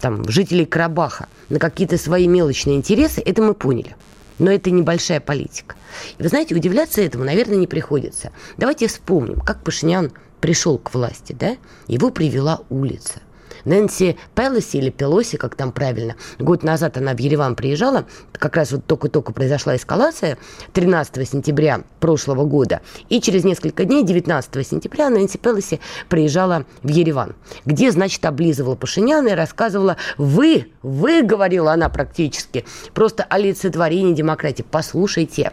[0.00, 3.96] там, жителей Карабаха, на какие-то свои мелочные интересы, это мы поняли.
[4.38, 5.76] Но это небольшая политика.
[6.18, 8.32] И вы знаете, удивляться этому, наверное, не приходится.
[8.56, 11.56] Давайте вспомним, как Пашинян пришел к власти, да?
[11.86, 13.20] Его привела улица–
[13.64, 18.72] Нэнси Пелоси или Пелоси, как там правильно, год назад она в Ереван приезжала, как раз
[18.72, 20.38] вот только-только произошла эскалация
[20.72, 27.34] 13 сентября прошлого года, и через несколько дней, 19 сентября, Нэнси Пелоси приезжала в Ереван,
[27.64, 34.64] где, значит, облизывала Пашиняна и рассказывала, вы, вы, говорила она практически, просто олицетворение демократии.
[34.68, 35.52] Послушайте,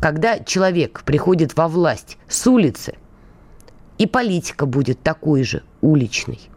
[0.00, 2.94] когда человек приходит во власть с улицы,
[3.98, 6.49] и политика будет такой же уличной.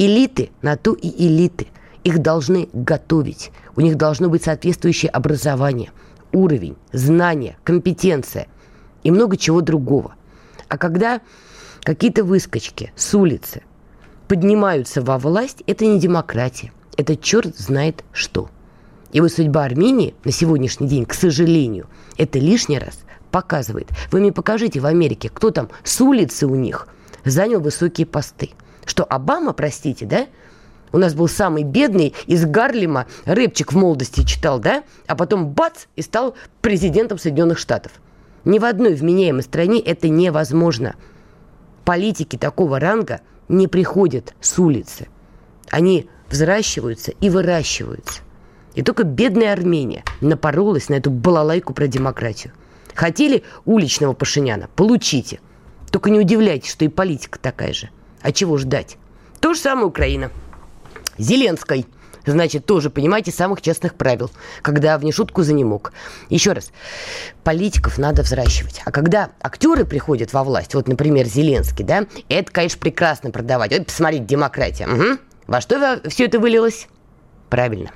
[0.00, 1.66] Элиты на то и элиты.
[2.04, 3.52] Их должны готовить.
[3.76, 5.90] У них должно быть соответствующее образование,
[6.32, 8.46] уровень, знания, компетенция
[9.02, 10.14] и много чего другого.
[10.68, 11.20] А когда
[11.82, 13.62] какие-то выскочки с улицы
[14.26, 16.72] поднимаются во власть, это не демократия.
[16.96, 18.48] Это черт знает что.
[19.12, 23.90] И вот судьба Армении на сегодняшний день, к сожалению, это лишний раз показывает.
[24.10, 26.88] Вы мне покажите в Америке, кто там с улицы у них
[27.26, 28.52] занял высокие посты–
[28.90, 30.26] что Обама, простите, да,
[30.92, 35.84] у нас был самый бедный из Гарлема, рэпчик в молодости читал, да, а потом бац,
[35.94, 37.92] и стал президентом Соединенных Штатов.
[38.44, 40.96] Ни в одной вменяемой стране это невозможно.
[41.84, 45.06] Политики такого ранга не приходят с улицы.
[45.70, 48.22] Они взращиваются и выращиваются.
[48.74, 52.52] И только бедная Армения напоролась на эту балалайку про демократию.
[52.94, 54.68] Хотели уличного Пашиняна?
[54.74, 55.38] Получите.
[55.92, 57.90] Только не удивляйтесь, что и политика такая же–
[58.22, 58.96] а чего ждать?
[59.40, 60.30] То же самое Украина.
[61.18, 61.86] Зеленской.
[62.26, 64.30] Значит, тоже, понимаете, самых честных правил,
[64.62, 65.92] когда в нешутку за не мог.
[66.28, 66.70] Еще раз,
[67.44, 68.82] политиков надо взращивать.
[68.84, 73.72] А когда актеры приходят во власть, вот, например, Зеленский, да, это, конечно, прекрасно продавать.
[73.72, 74.86] Вот, посмотрите, демократия.
[74.86, 75.18] Угу.
[75.46, 76.88] Во что все это вылилось?
[77.50, 77.90] Правильно.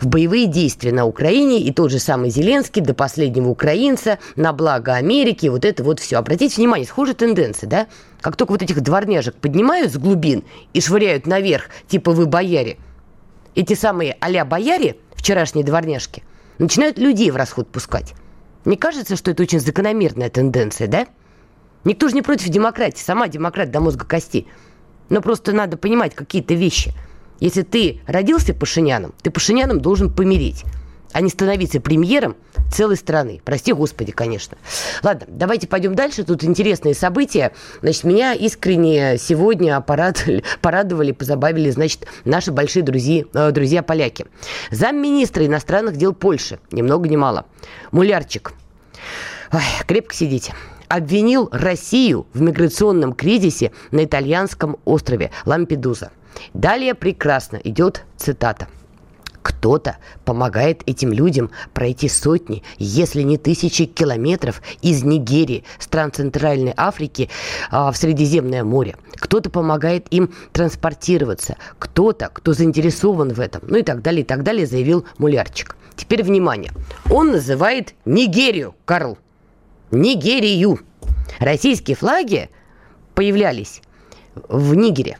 [0.00, 4.94] В боевые действия на Украине и тот же самый Зеленский до последнего украинца на благо
[4.94, 6.16] Америки, вот это вот все.
[6.16, 7.86] Обратите внимание, схожая тенденция, да?
[8.20, 12.78] Как только вот этих дворняжек поднимают с глубин и швыряют наверх, типа вы бояре,
[13.54, 16.24] эти самые а бояре, вчерашние дворняжки,
[16.58, 18.14] начинают людей в расход пускать.
[18.64, 21.06] Мне кажется, что это очень закономерная тенденция, да?
[21.84, 24.48] Никто же не против демократии, сама демократ до мозга кости.
[25.08, 26.92] Но просто надо понимать какие-то вещи.
[27.40, 30.64] Если ты родился Пашиняном, ты Пашиняном должен помереть
[31.12, 32.36] а не становиться премьером
[32.72, 33.40] целой страны.
[33.44, 34.56] Прости господи, конечно.
[35.02, 36.24] Ладно, давайте пойдем дальше.
[36.24, 37.52] Тут интересные события.
[37.80, 44.26] Значит, меня искренне сегодня порадовали, порадовали позабавили, значит, наши большие друзья, э, друзья поляки.
[44.70, 47.46] Замминистра иностранных дел Польши, ни много ни мало,
[47.90, 48.52] Мулярчик.
[49.52, 50.54] Ой, крепко сидите
[50.88, 56.10] обвинил Россию в миграционном кризисе на итальянском острове Лампедуза.
[56.54, 58.68] Далее прекрасно идет цитата–
[59.42, 67.30] кто-то помогает этим людям пройти сотни, если не тысячи километров из Нигерии, стран Центральной Африки
[67.70, 68.96] а, в Средиземное море.
[69.14, 71.56] Кто-то помогает им транспортироваться.
[71.78, 73.62] Кто-то, кто заинтересован в этом.
[73.66, 75.76] Ну и так далее, и так далее, заявил Мулярчик.
[75.96, 76.72] Теперь внимание.
[77.10, 79.18] Он называет Нигерию, Карл.
[79.90, 80.80] Нигерию.
[81.38, 82.50] Российские флаги
[83.14, 83.82] появлялись
[84.48, 85.18] в Нигере.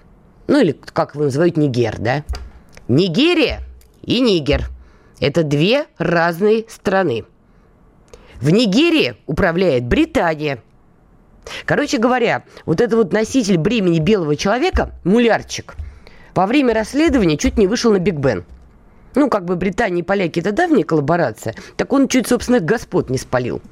[0.50, 2.24] Ну или, как его называют, Нигер, да?
[2.88, 3.60] Нигерия
[4.02, 4.68] и Нигер.
[5.20, 7.24] Это две разные страны.
[8.40, 10.60] В Нигерии управляет Британия.
[11.66, 15.76] Короче говоря, вот этот вот носитель бремени белого человека, мулярчик,
[16.34, 18.44] во время расследования чуть не вышел на Биг Бен.
[19.14, 23.18] Ну, как бы Британия и поляки это давняя коллаборация, так он чуть собственных господ не
[23.18, 23.62] спалил.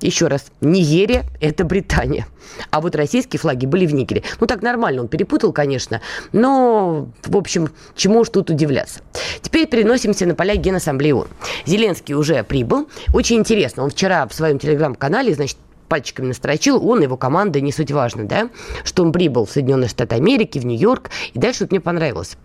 [0.00, 2.26] Еще раз, Нигерия– это Британия.
[2.70, 4.22] А вот российские флаги были в Нигере.
[4.40, 6.00] Ну, так нормально, он перепутал, конечно.
[6.32, 9.00] Но, в общем, чему уж тут удивляться.
[9.42, 11.28] Теперь переносимся на поля Генассамблеи ООН.
[11.66, 12.88] Зеленский уже прибыл.
[13.12, 15.56] Очень интересно, он вчера в своем телеграм-канале, значит,
[15.88, 18.50] пальчиками настрочил, он, его команда, не суть важно, да,
[18.84, 22.36] что он прибыл в Соединенные Штаты Америки, в Нью-Йорк, и дальше вот мне понравилось.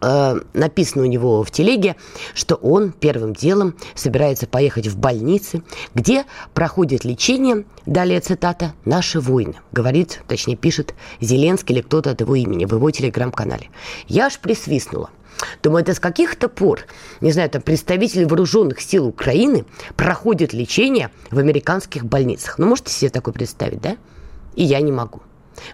[0.00, 1.96] Э, написано у него в телеге,
[2.34, 5.62] что он первым делом собирается поехать в больницы,
[5.94, 12.34] где проходит лечение, далее цитата, «наши войны», говорит, точнее пишет Зеленский или кто-то от его
[12.36, 13.70] имени в его телеграм-канале.
[14.06, 15.10] Я аж присвистнула.
[15.62, 16.80] Думаю, это с каких-то пор,
[17.20, 19.64] не знаю, там представители вооруженных сил Украины
[19.96, 22.58] проходят лечение в американских больницах.
[22.58, 23.96] Ну, можете себе такое представить, да?
[24.56, 25.20] И я не могу.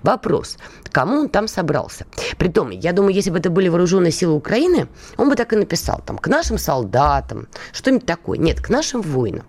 [0.02, 0.58] Вопрос,
[0.90, 2.06] кому он там собрался?
[2.38, 6.02] Притом, я думаю, если бы это были вооруженные силы Украины, он бы так и написал,
[6.04, 8.38] там, к нашим солдатам, что-нибудь такое.
[8.38, 9.44] Нет, к нашим воинам.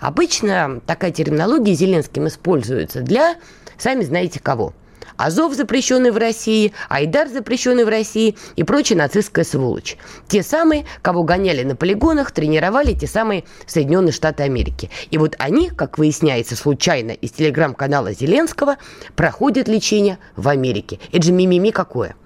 [0.00, 3.36] Обычно такая терминология Зеленским используется для,
[3.78, 4.72] сами знаете кого–
[5.16, 9.96] Азов, запрещенный в России, Айдар, запрещенный в России и прочая нацистская сволочь.
[10.28, 14.90] Те самые, кого гоняли на полигонах, тренировали те самые Соединенные Штаты Америки.
[15.10, 18.76] И вот они, как выясняется случайно из телеграм-канала Зеленского,
[19.14, 20.98] проходят лечение в Америке.
[21.12, 22.16] Это же мимими какое.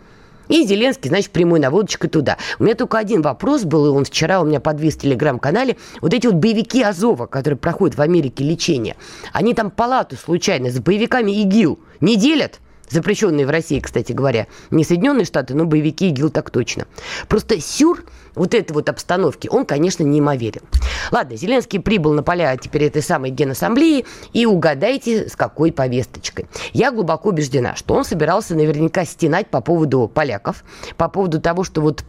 [0.50, 2.36] И Зеленский, значит, прямой наводочкой туда.
[2.58, 5.76] У меня только один вопрос был, и он вчера у меня подвис в телеграм-канале.
[6.00, 8.96] Вот эти вот боевики Азова, которые проходят в Америке лечение,
[9.32, 12.58] они там палату случайно с боевиками ИГИЛ не делят?
[12.90, 16.86] Запрещенные в России, кстати говоря, не Соединенные Штаты, но боевики ИГИЛ так точно.
[17.28, 20.62] Просто сюр вот этой вот обстановки, он, конечно, неимоверен.
[21.10, 26.46] Ладно, Зеленский прибыл на поля теперь этой самой Генассамблеи, и угадайте, с какой повесточкой.
[26.72, 30.64] Я глубоко убеждена, что он собирался наверняка стенать по поводу поляков,
[30.96, 32.04] по поводу того, что вот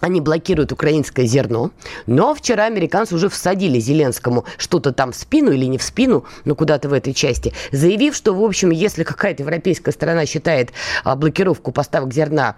[0.00, 1.70] они блокируют украинское зерно.
[2.06, 6.54] Но вчера американцы уже всадили Зеленскому что-то там в спину или не в спину, но
[6.54, 10.70] куда-то в этой части, заявив, что, в общем, если какая-то европейская страна считает
[11.04, 12.56] а, блокировку поставок зерна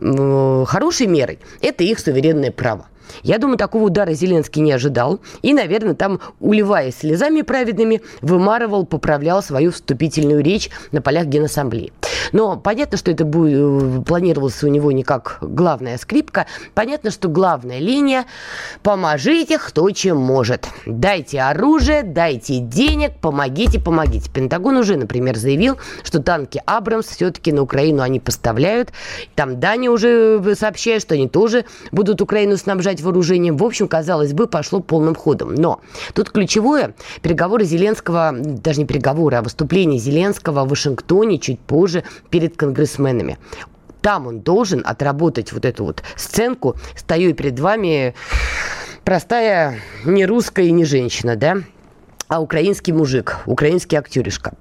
[0.00, 2.86] хорошей мерой, это их суверенное право.
[3.22, 5.20] Я думаю, такого удара Зеленский не ожидал.
[5.42, 11.92] И, наверное, там, уливаясь слезами праведными, вымарывал, поправлял свою вступительную речь на полях Генассамблеи.
[12.32, 16.46] Но понятно, что это будет, э, планировалось у него не как главная скрипка.
[16.74, 18.24] Понятно, что главная линия–
[18.82, 20.66] поможите кто чем может.
[20.86, 24.30] Дайте оружие, дайте денег, помогите, помогите.
[24.30, 28.90] Пентагон уже, например, заявил, что танки Абрамс все-таки на Украину они поставляют.
[29.34, 33.56] Там Дания уже сообщает, что они тоже будут Украину снабжать вооружением.
[33.56, 35.54] В общем, казалось бы, пошло полным ходом.
[35.54, 35.80] Но
[36.14, 42.56] тут ключевое– переговоры Зеленского, даже не переговоры, а выступление Зеленского в Вашингтоне чуть позже перед
[42.56, 43.38] конгрессменами.
[44.00, 46.76] Там он должен отработать вот эту вот сценку.
[46.96, 48.14] Стою перед вами
[49.04, 51.58] простая не русская и не женщина, да?
[52.30, 54.54] а украинский мужик, украинский актеришка.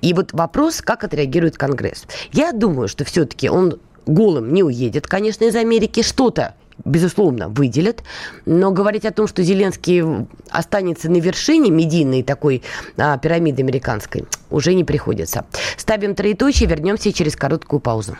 [0.00, 2.06] И вот вопрос, как отреагирует Конгресс.
[2.30, 6.02] Я думаю, что все-таки он голым не уедет, конечно, из Америки.
[6.02, 6.54] Что-то
[6.84, 8.02] безусловно, выделят.
[8.46, 12.62] Но говорить о том, что Зеленский останется на вершине медийной такой
[12.96, 15.44] а, пирамиды американской, уже не приходится.
[15.76, 18.16] Ставим троеточие, вернемся через короткую паузу.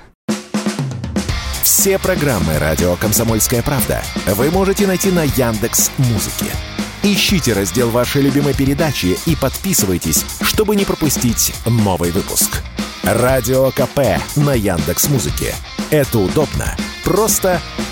[1.63, 6.47] Все программы «Радио Комсомольская правда» вы можете найти на Яндекс Музыке.
[7.03, 12.63] Ищите раздел вашей любимой передачи и подписывайтесь, чтобы не пропустить новый выпуск.
[13.05, 15.55] Радио КП на Яндекс Музыке.
[15.91, 17.61] Это удобно, просто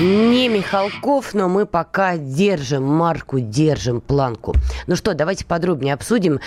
[0.00, 4.54] Не Михалков, но мы пока держим марку, держим планку.
[4.86, 6.40] Ну что, давайте подробнее обсудим,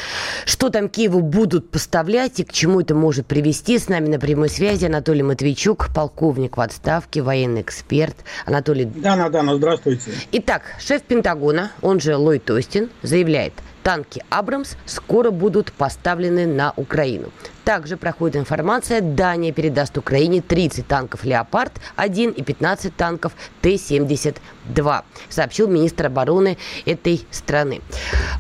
[0.46, 3.78] что там Киеву будут поставлять и к чему это может привести.
[3.78, 8.16] С нами на прямой связи Анатолий Матвейчук, полковник в отставке, военный эксперт.
[8.48, 8.86] Анатолий...
[8.86, 10.12] Дана, Дана, здравствуйте.
[10.32, 13.54] Итак, шеф Пентагона, он же Ллойд Остин, заявляет,
[13.86, 17.30] танки «Абрамс» скоро будут поставлены на Украину.
[17.64, 26.08] Также проходит информация, Дания передаст Украине 30 танков «Леопард-1» и 15 танков Т-72, сообщил министр
[26.08, 26.58] обороны
[26.88, 27.82] этой страны.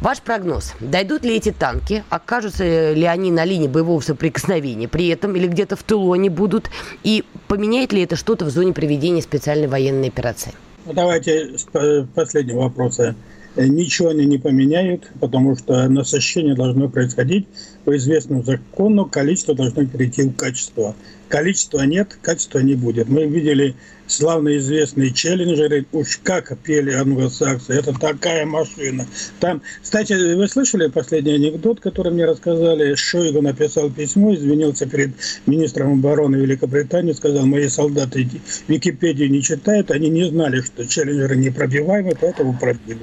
[0.01, 5.35] Ваш прогноз, дойдут ли эти танки, окажутся ли они на линии боевого соприкосновения при этом
[5.35, 6.71] или где-то в тылу они будут,
[7.03, 10.53] и поменяет ли это что-то в зоне проведения специальной военной операции?
[10.87, 11.67] Ну, давайте с
[12.15, 13.15] последнего вопроса.
[13.55, 17.47] Э, ничего они не поменяют, потому что насыщение должно происходить
[17.85, 20.95] по известному закону, количество должно перейти в качество.
[21.29, 23.09] Количества нет, качества не будет.
[23.09, 23.75] Мы видели
[24.07, 29.07] славно известные челленджеры, уж как пели англосаксы, это такая машина.
[29.39, 32.95] Там, кстати, вы слышали последний анекдот, который мне рассказали?
[32.95, 35.11] Шойгу написал письмо, извинился перед
[35.45, 38.29] министром обороны Великобритании, сказал, мои солдаты
[38.67, 42.99] Википедию не читают, они не знали, что челленджеры непробиваемы, поэтому пробили.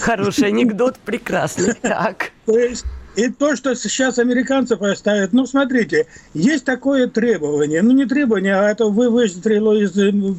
[0.00, 1.74] Хороший анекдот, прекрасный.
[1.82, 2.30] Так.
[2.46, 2.84] То есть
[3.16, 8.70] и то, что сейчас американцы поставят, ну, смотрите, есть такое требование, ну, не требование, а
[8.70, 9.92] это вы выстрелу из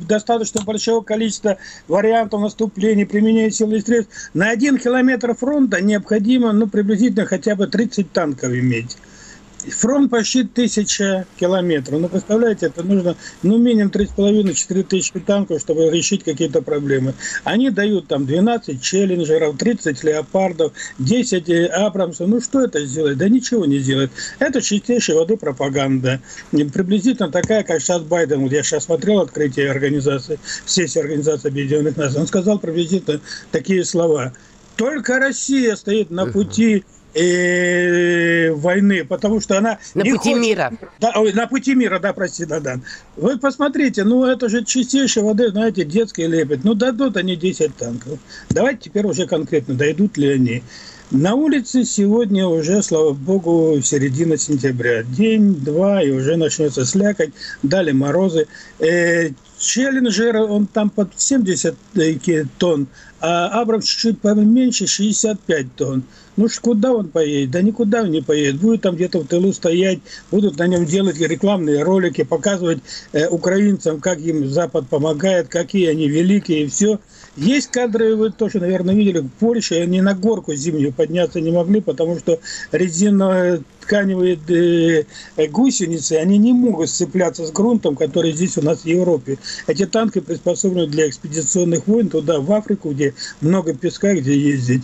[0.06, 1.58] достаточно большого количества
[1.88, 4.30] вариантов наступления, применения силы и средств.
[4.34, 8.98] На один километр фронта необходимо, ну, приблизительно хотя бы 30 танков иметь.
[9.72, 12.00] Фронт почти тысяча километров.
[12.00, 17.14] Ну, представляете, это нужно, ну, минимум 3,5-4 тысячи танков, чтобы решить какие-то проблемы.
[17.44, 22.28] Они дают там 12 челленджеров, 30 леопардов, 10 абрамсов.
[22.28, 23.18] Ну, что это сделать?
[23.18, 24.12] Да ничего не сделает.
[24.40, 26.22] Это чистейшей воды пропаганда.
[26.52, 28.42] Приблизительно такая, как сейчас Байден.
[28.42, 32.22] Вот я сейчас смотрел открытие организации, сессии Организации Объединенных Наций.
[32.22, 33.20] Он сказал приблизительно
[33.52, 34.34] такие слова.
[34.76, 36.84] Только Россия стоит на пути
[37.18, 39.80] э, войны, потому что она...
[39.94, 40.38] На пути хочет...
[40.38, 40.74] мира.
[41.00, 42.80] Да, ой, на пути мира, да, прости, да, да.
[43.16, 46.64] Вы посмотрите, ну это же чистейшей воды, знаете, детский лепет.
[46.64, 48.20] Ну дадут они 10 танков.
[48.50, 50.64] Давайте теперь уже конкретно, дойдут ли они.
[51.12, 55.04] На улице сегодня уже, слава богу, середина сентября.
[55.04, 57.30] День, два, и уже начнется слякать.
[57.64, 58.48] Дали морозы.
[58.80, 61.76] Э, Челленджер, он там под 70
[62.58, 62.88] тонн,
[63.22, 66.04] а Абрамс чуть-чуть поменьше, 65 тонн.
[66.36, 67.52] Ну ж куда он поедет?
[67.52, 68.60] Да никуда он не поедет.
[68.60, 70.00] Будет там где-то в тылу стоять,
[70.30, 72.80] будут на нем делать рекламные ролики, показывать
[73.14, 77.00] э, украинцам, как им Запад помогает, какие они великие и все.
[77.38, 81.82] Есть кадры, вы тоже, наверное, видели, в Польше они на горку зимнюю подняться не могли,
[81.82, 82.40] потому что
[82.72, 85.06] резиновые тканевые
[85.38, 89.38] э, гусеницы, они не могут сцепляться с грунтом, который здесь у нас в Европе.
[89.68, 94.84] Эти танки приспособлены для экспедиционных войн туда, в Африку, где много песка, где ездить.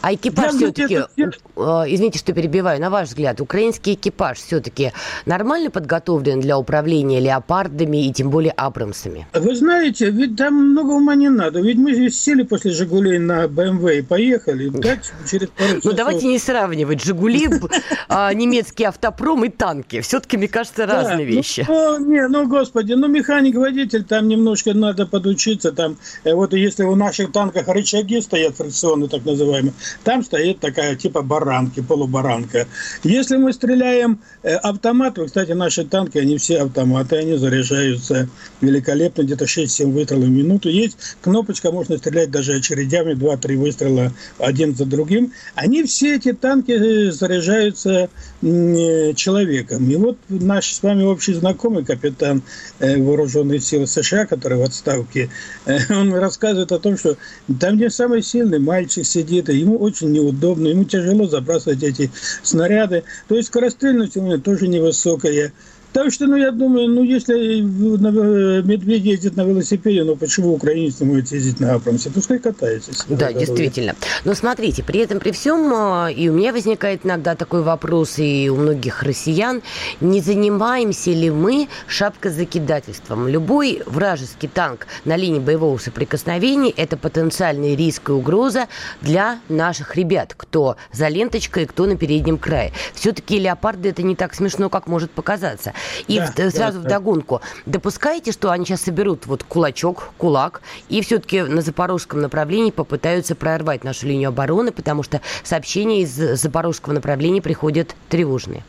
[0.00, 4.92] А экипаж все-таки, э, извините, что перебиваю, на ваш взгляд, украинский экипаж все-таки
[5.24, 9.26] нормально подготовлен для управления леопардами и тем более Абрамсами?
[9.32, 11.60] Вы знаете, ведь там много ума не надо.
[11.60, 14.68] Ведь мы здесь сели после «Жигулей» на БМВ и поехали.
[14.68, 17.48] Дальше через пару Ну давайте не сравнивать «Жигули»,
[18.08, 20.00] а, немецкий автопром и танки.
[20.00, 21.64] Все-таки, мне кажется, разные вещи.
[21.66, 25.72] Ну, не, ну, господи, ну механик-водитель, там немножко надо подучиться.
[25.72, 29.72] Там, э, вот если у наших танках рычаги стоят фрикционные, так называемые, называемый,
[30.04, 32.66] там стоит такая типа баранки, полубаранка.
[33.02, 38.28] Если мы стреляем э, автоматом, кстати, наши танки, они все автоматы, они заряжаются
[38.60, 40.68] великолепно, где-то 6-7 выстрелов в минуту.
[40.68, 45.32] Есть кнопочка, можно стрелять даже очередями, 2-3 выстрела один за другим.
[45.54, 48.08] Они все эти танки э, заряжаются
[48.42, 49.90] э, человеком.
[49.90, 52.42] И вот наш с вами общий знакомый, капитан
[52.80, 55.30] вооруженных сил США, который в отставке,
[55.90, 57.16] он рассказывает о том, что
[57.60, 62.10] там, где самый сильный мальчик сидит, ему очень неудобно, ему тяжело забрасывать эти
[62.42, 63.04] снаряды.
[63.28, 65.52] То есть скорострельность у меня тоже невысокая.
[65.94, 71.06] Так что, ну, я думаю, ну, если медведь ездит на велосипеде, ну, почему украинец не
[71.06, 72.10] может ездить на Абрамсе?
[72.10, 72.90] Пускай катается.
[73.08, 73.94] Да, действительно.
[74.24, 78.50] Но смотрите, при этом, при всем, а, и у меня возникает иногда такой вопрос, и
[78.50, 79.62] у многих россиян,
[80.00, 83.28] не занимаемся ли мы шапкозакидательством?
[83.28, 88.66] Любой вражеский танк на линии боевого соприкосновения– это потенциальный риск и угроза
[89.00, 92.72] для наших ребят, кто за ленточкой, кто на переднем крае.
[92.94, 95.72] Все-таки леопарды– это не так смешно, как может показаться.
[96.08, 97.40] И да, сразу да, вдогонку.
[97.66, 103.84] Допускаете, что они сейчас соберут вот кулачок, кулак, и все-таки на запорожском направлении попытаются прорвать
[103.84, 108.64] нашу линию обороны, потому что сообщения из запорожского направления приходят тревожные?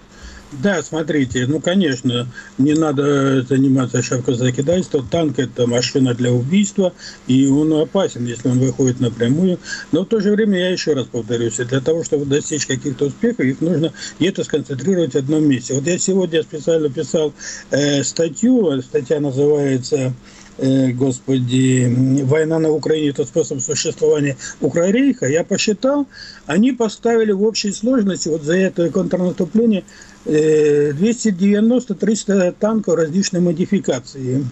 [0.61, 2.27] Да, смотрите, ну, конечно,
[2.57, 5.07] не надо заниматься шапкозакидательством.
[5.07, 6.93] Танк– это машина для убийства,
[7.27, 9.59] и он опасен, если он выходит напрямую.
[9.91, 13.41] Но в то же время, я еще раз повторюсь, для того, чтобы достичь каких-то успехов,
[13.41, 15.73] их нужно где-то сконцентрировать в одном месте.
[15.73, 17.33] Вот я сегодня специально писал
[17.71, 20.11] э, статью, статья называется э,
[20.57, 21.93] господи,
[22.23, 26.07] война на Украине– это способ существования Украрейха, я посчитал,
[26.45, 29.83] они поставили в общей сложности вот за это контрнаступление
[30.25, 34.45] 290-300 э, танков различной модификации.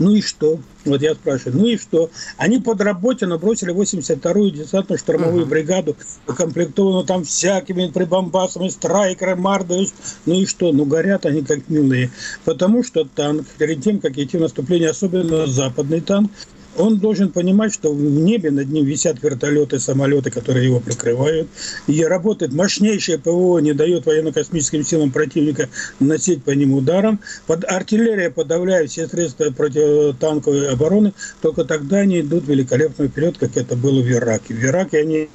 [0.00, 0.58] Ну и что?
[0.86, 2.10] Вот я спрашиваю, ну и что?
[2.38, 5.48] Они под работе набросили 82-ю десантную штурмовую uh-huh.
[5.48, 5.94] бригаду,
[6.26, 9.86] укомплектованную там всякими прибамбасами, страйкеры, марды.
[10.24, 10.72] Ну и что?
[10.72, 12.10] Ну горят они как милые.
[12.46, 16.32] Потому что танк, перед тем, как идти в наступление, особенно западный танк,
[16.76, 21.48] он должен понимать, что в небе над ним висят вертолеты, самолеты, которые его прикрывают.
[21.86, 25.68] И работает мощнейшее ПВО, не дает военно-космическим силам противника
[25.98, 27.20] носить по ним ударом.
[27.46, 31.12] Под артиллерия подавляет все средства противотанковой обороны.
[31.42, 34.54] Только тогда они идут великолепно вперед, как это было в Ираке.
[34.54, 35.28] В Ираке они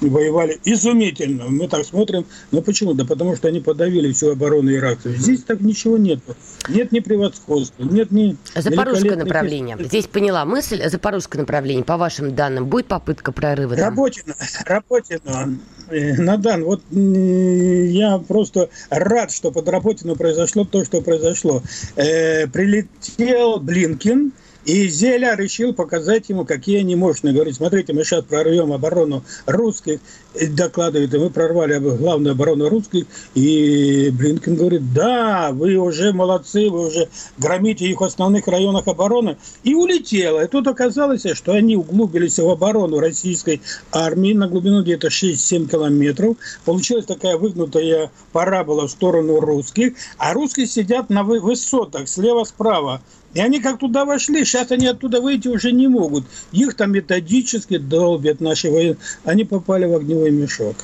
[0.00, 1.48] воевали изумительно.
[1.48, 2.26] Мы так смотрим.
[2.50, 2.94] Но почему?
[2.94, 5.16] Да потому что они подавили всю оборону иракцев.
[5.16, 6.20] Здесь так ничего нет.
[6.68, 8.36] Нет ни превосходства, нет ни...
[8.54, 9.76] Запорожское направление.
[9.80, 13.76] Здесь поняла мысль запорожское направление, по вашим данным, будет попытка прорыва?
[13.76, 13.90] Там?
[13.90, 14.34] Работина,
[14.66, 15.58] Работина.
[15.90, 21.62] Э, Надан, вот я просто рад, что под Работину произошло то, что произошло.
[21.96, 24.32] Э, прилетел Блинкин,
[24.68, 27.32] и Зеля решил показать ему, какие они мощные.
[27.32, 30.00] Говорит, смотрите, мы сейчас прорвем оборону русских.
[30.34, 33.06] Докладывает, и мы прорвали главную оборону русских.
[33.34, 37.08] И Блинкен говорит, да, вы уже молодцы, вы уже
[37.38, 39.38] громите их в основных районах обороны.
[39.64, 40.44] И улетело.
[40.44, 46.36] И тут оказалось, что они углубились в оборону российской армии на глубину где-то 6-7 километров.
[46.64, 49.94] Получилась такая выгнутая парабола в сторону русских.
[50.18, 53.00] А русские сидят на высотах слева-справа.
[53.34, 56.24] И они как туда вошли, сейчас они оттуда выйти уже не могут.
[56.50, 58.96] Их там методически долбят наши военные.
[59.24, 59.94] Они попали в
[60.28, 60.76] огневой мешок.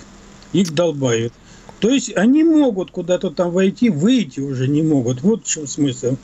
[0.52, 1.32] Их долбают.
[1.80, 5.22] То есть они могут куда-то там войти, выйти уже не могут.
[5.22, 6.16] Вот в чем смысл.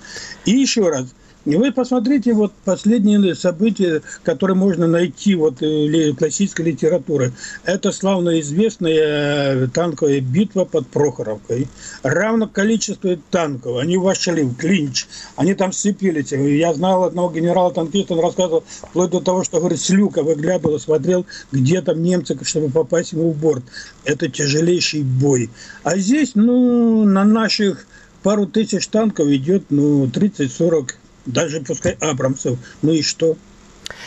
[0.46, 1.06] И еще раз,
[1.46, 7.32] и вы посмотрите вот последние события, которые можно найти вот в классической литературы.
[7.64, 11.68] Это славно известная э, танковая битва под Прохоровкой.
[12.02, 13.78] Равно количество танков.
[13.78, 15.06] Они вошли в клинч.
[15.36, 16.32] Они там сцепились.
[16.32, 21.24] Я знал одного генерала-танкиста, он рассказывал вплоть до того, что, говорит, с люка выглядывал, смотрел,
[21.52, 23.64] где там немцы, чтобы попасть ему в борт.
[24.04, 25.50] Это тяжелейший бой.
[25.84, 27.86] А здесь, ну, на наших
[28.22, 30.90] пару тысяч танков идет, ну, 30-40
[31.26, 32.58] даже пускай Абрамсов.
[32.82, 33.36] Ну и что?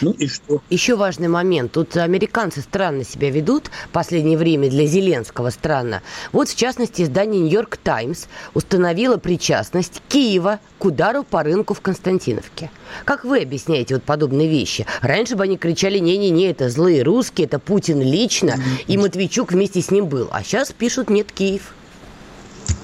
[0.02, 0.62] Ну и что?
[0.70, 1.74] Еще важный момент.
[1.74, 6.02] Тут американцы странно себя ведут в последнее время для Зеленского странно.
[6.32, 12.72] Вот, в частности, издание «Нью-Йорк Таймс» установило причастность Киева к удару по рынку в Константиновке.
[13.06, 14.86] Как вы объясняете вот подобные вещи?
[15.02, 18.56] Раньше бы они кричали «не-не-не, это злые русские, это Путин лично,
[18.88, 20.30] и Матвейчук вместе с ним был».
[20.32, 21.74] А сейчас пишут «нет, Киев».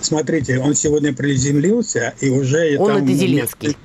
[0.01, 2.77] Смотрите, он сегодня приземлился, и уже...
[2.77, 3.77] Он там, это Зеленский.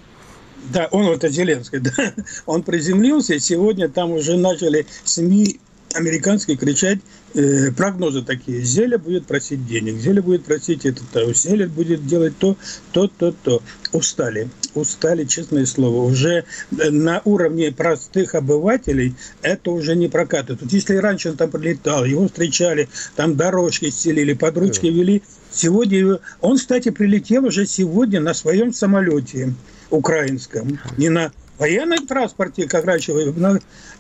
[0.72, 2.14] Да, он, это Зеленский, да.
[2.46, 5.60] Он приземлился, и сегодня там уже начали СМИ
[5.94, 6.98] американские кричать
[7.34, 8.62] э, прогнозы такие.
[8.62, 12.56] Зеля будет просить денег, Зеля будет просить это, то, Зеля будет делать то,
[12.92, 13.62] то, то, то.
[13.92, 16.04] Устали, устали, честное слово.
[16.04, 20.62] Уже на уровне простых обывателей это уже не прокатывает.
[20.62, 26.18] Вот если раньше он там прилетал, его встречали, там дорожки стелили, под ручки вели, сегодня
[26.40, 29.54] он, кстати, прилетел уже сегодня на своем самолете
[29.90, 33.12] украинском, не на военном транспорте, как раньше.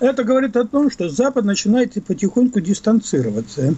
[0.00, 3.74] Это говорит о том, что Запад начинает потихоньку дистанцироваться.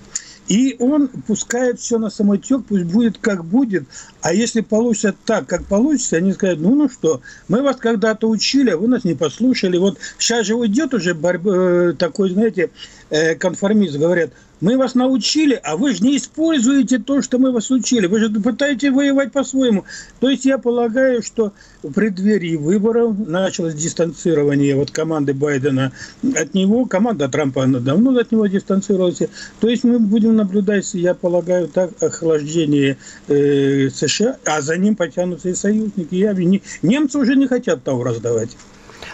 [0.48, 3.84] И он пускает все на самотек, пусть будет как будет.
[4.22, 8.70] А если получится так, как получится, они скажут, ну, ну что, мы вас когда-то учили,
[8.70, 9.76] а вы нас не послушали.
[9.78, 12.70] Вот сейчас же уйдет уже борьба, э, такой, знаете,
[13.10, 13.96] э, конформист.
[13.96, 14.30] Говорят,
[14.60, 18.06] мы вас научили, а вы же не используете то, что мы вас учили.
[18.06, 19.84] Вы же пытаетесь воевать по-своему.
[20.20, 25.92] То есть я полагаю, что в преддверии выборов началось дистанцирование вот команды Байдена
[26.34, 26.86] от него.
[26.86, 29.20] Команда Трампа она давно от него дистанцировалась.
[29.60, 32.96] То есть мы будем наблюдать, я полагаю, так охлаждение
[33.28, 36.14] э, США, а за ним потянутся и союзники.
[36.14, 38.56] Я, не, немцы уже не хотят того раздавать.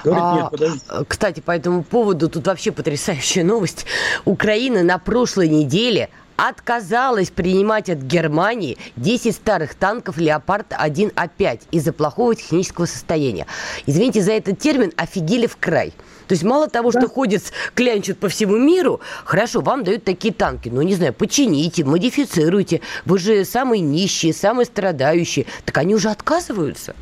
[0.04, 0.80] Говорит, а, нет, подожди.
[1.08, 3.86] Кстати, по этому поводу тут вообще потрясающая новость.
[4.24, 12.86] Украина на прошлой неделе отказалась принимать от Германии 10 старых танков «Леопард-1А5» из-за плохого технического
[12.86, 13.46] состояния.
[13.86, 15.92] Извините за этот термин, офигели в край.
[16.28, 17.00] То есть мало того, да.
[17.00, 17.42] что ходят,
[17.74, 22.80] клянчат по всему миру, хорошо, вам дают такие танки, ну, не знаю, почините, модифицируйте.
[23.04, 25.46] Вы же самые нищие, самые страдающие.
[25.64, 26.94] Так они уже отказываются.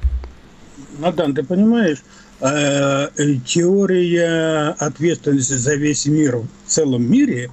[0.99, 1.99] Надан, ты понимаешь,
[2.43, 3.09] Э,
[3.45, 7.51] теория ответственности за весь мир в целом мире,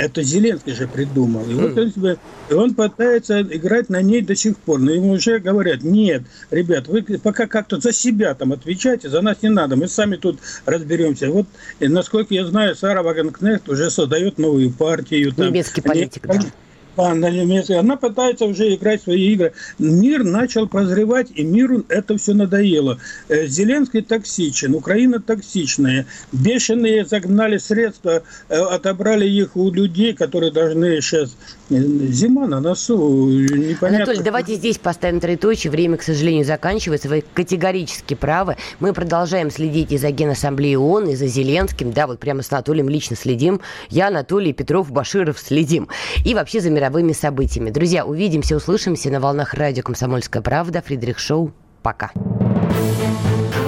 [0.00, 1.44] это Зеленский же придумал.
[1.48, 2.18] И вот он,
[2.58, 4.80] он пытается играть на ней до сих пор.
[4.80, 9.42] Но ему уже говорят, нет, ребят, вы пока как-то за себя там отвечайте, за нас
[9.42, 11.30] не надо, мы сами тут разберемся.
[11.30, 11.46] Вот,
[11.80, 15.32] насколько я знаю, Сара Вагенкнехт уже создает новую партию.
[15.32, 16.50] Там, Немецкий политик, они, да
[16.96, 19.52] она пытается уже играть свои игры.
[19.78, 22.98] Мир начал прозревать, и миру это все надоело.
[23.28, 26.06] Э, Зеленский токсичен, Украина токсичная.
[26.32, 31.36] Бешеные загнали средства, э, отобрали их у людей, которые должны сейчас...
[31.70, 34.04] Э, зима на носу, непонятно.
[34.04, 35.70] Анатолий, давайте здесь поставим троеточие.
[35.70, 37.08] Время, к сожалению, заканчивается.
[37.08, 38.56] Вы категорически правы.
[38.80, 41.92] Мы продолжаем следить и за Генассамблеей ООН, и за Зеленским.
[41.92, 43.60] Да, вот прямо с Анатолием лично следим.
[43.88, 45.88] Я, Анатолий, Петров, Баширов следим.
[46.24, 47.70] И вообще за мировыми событиями.
[47.70, 50.82] Друзья, увидимся, услышимся на волнах радио «Комсомольская правда».
[50.82, 51.52] Фридрих Шоу.
[51.82, 52.10] Пока.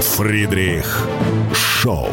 [0.00, 1.06] Фридрих
[1.54, 2.08] Шоу.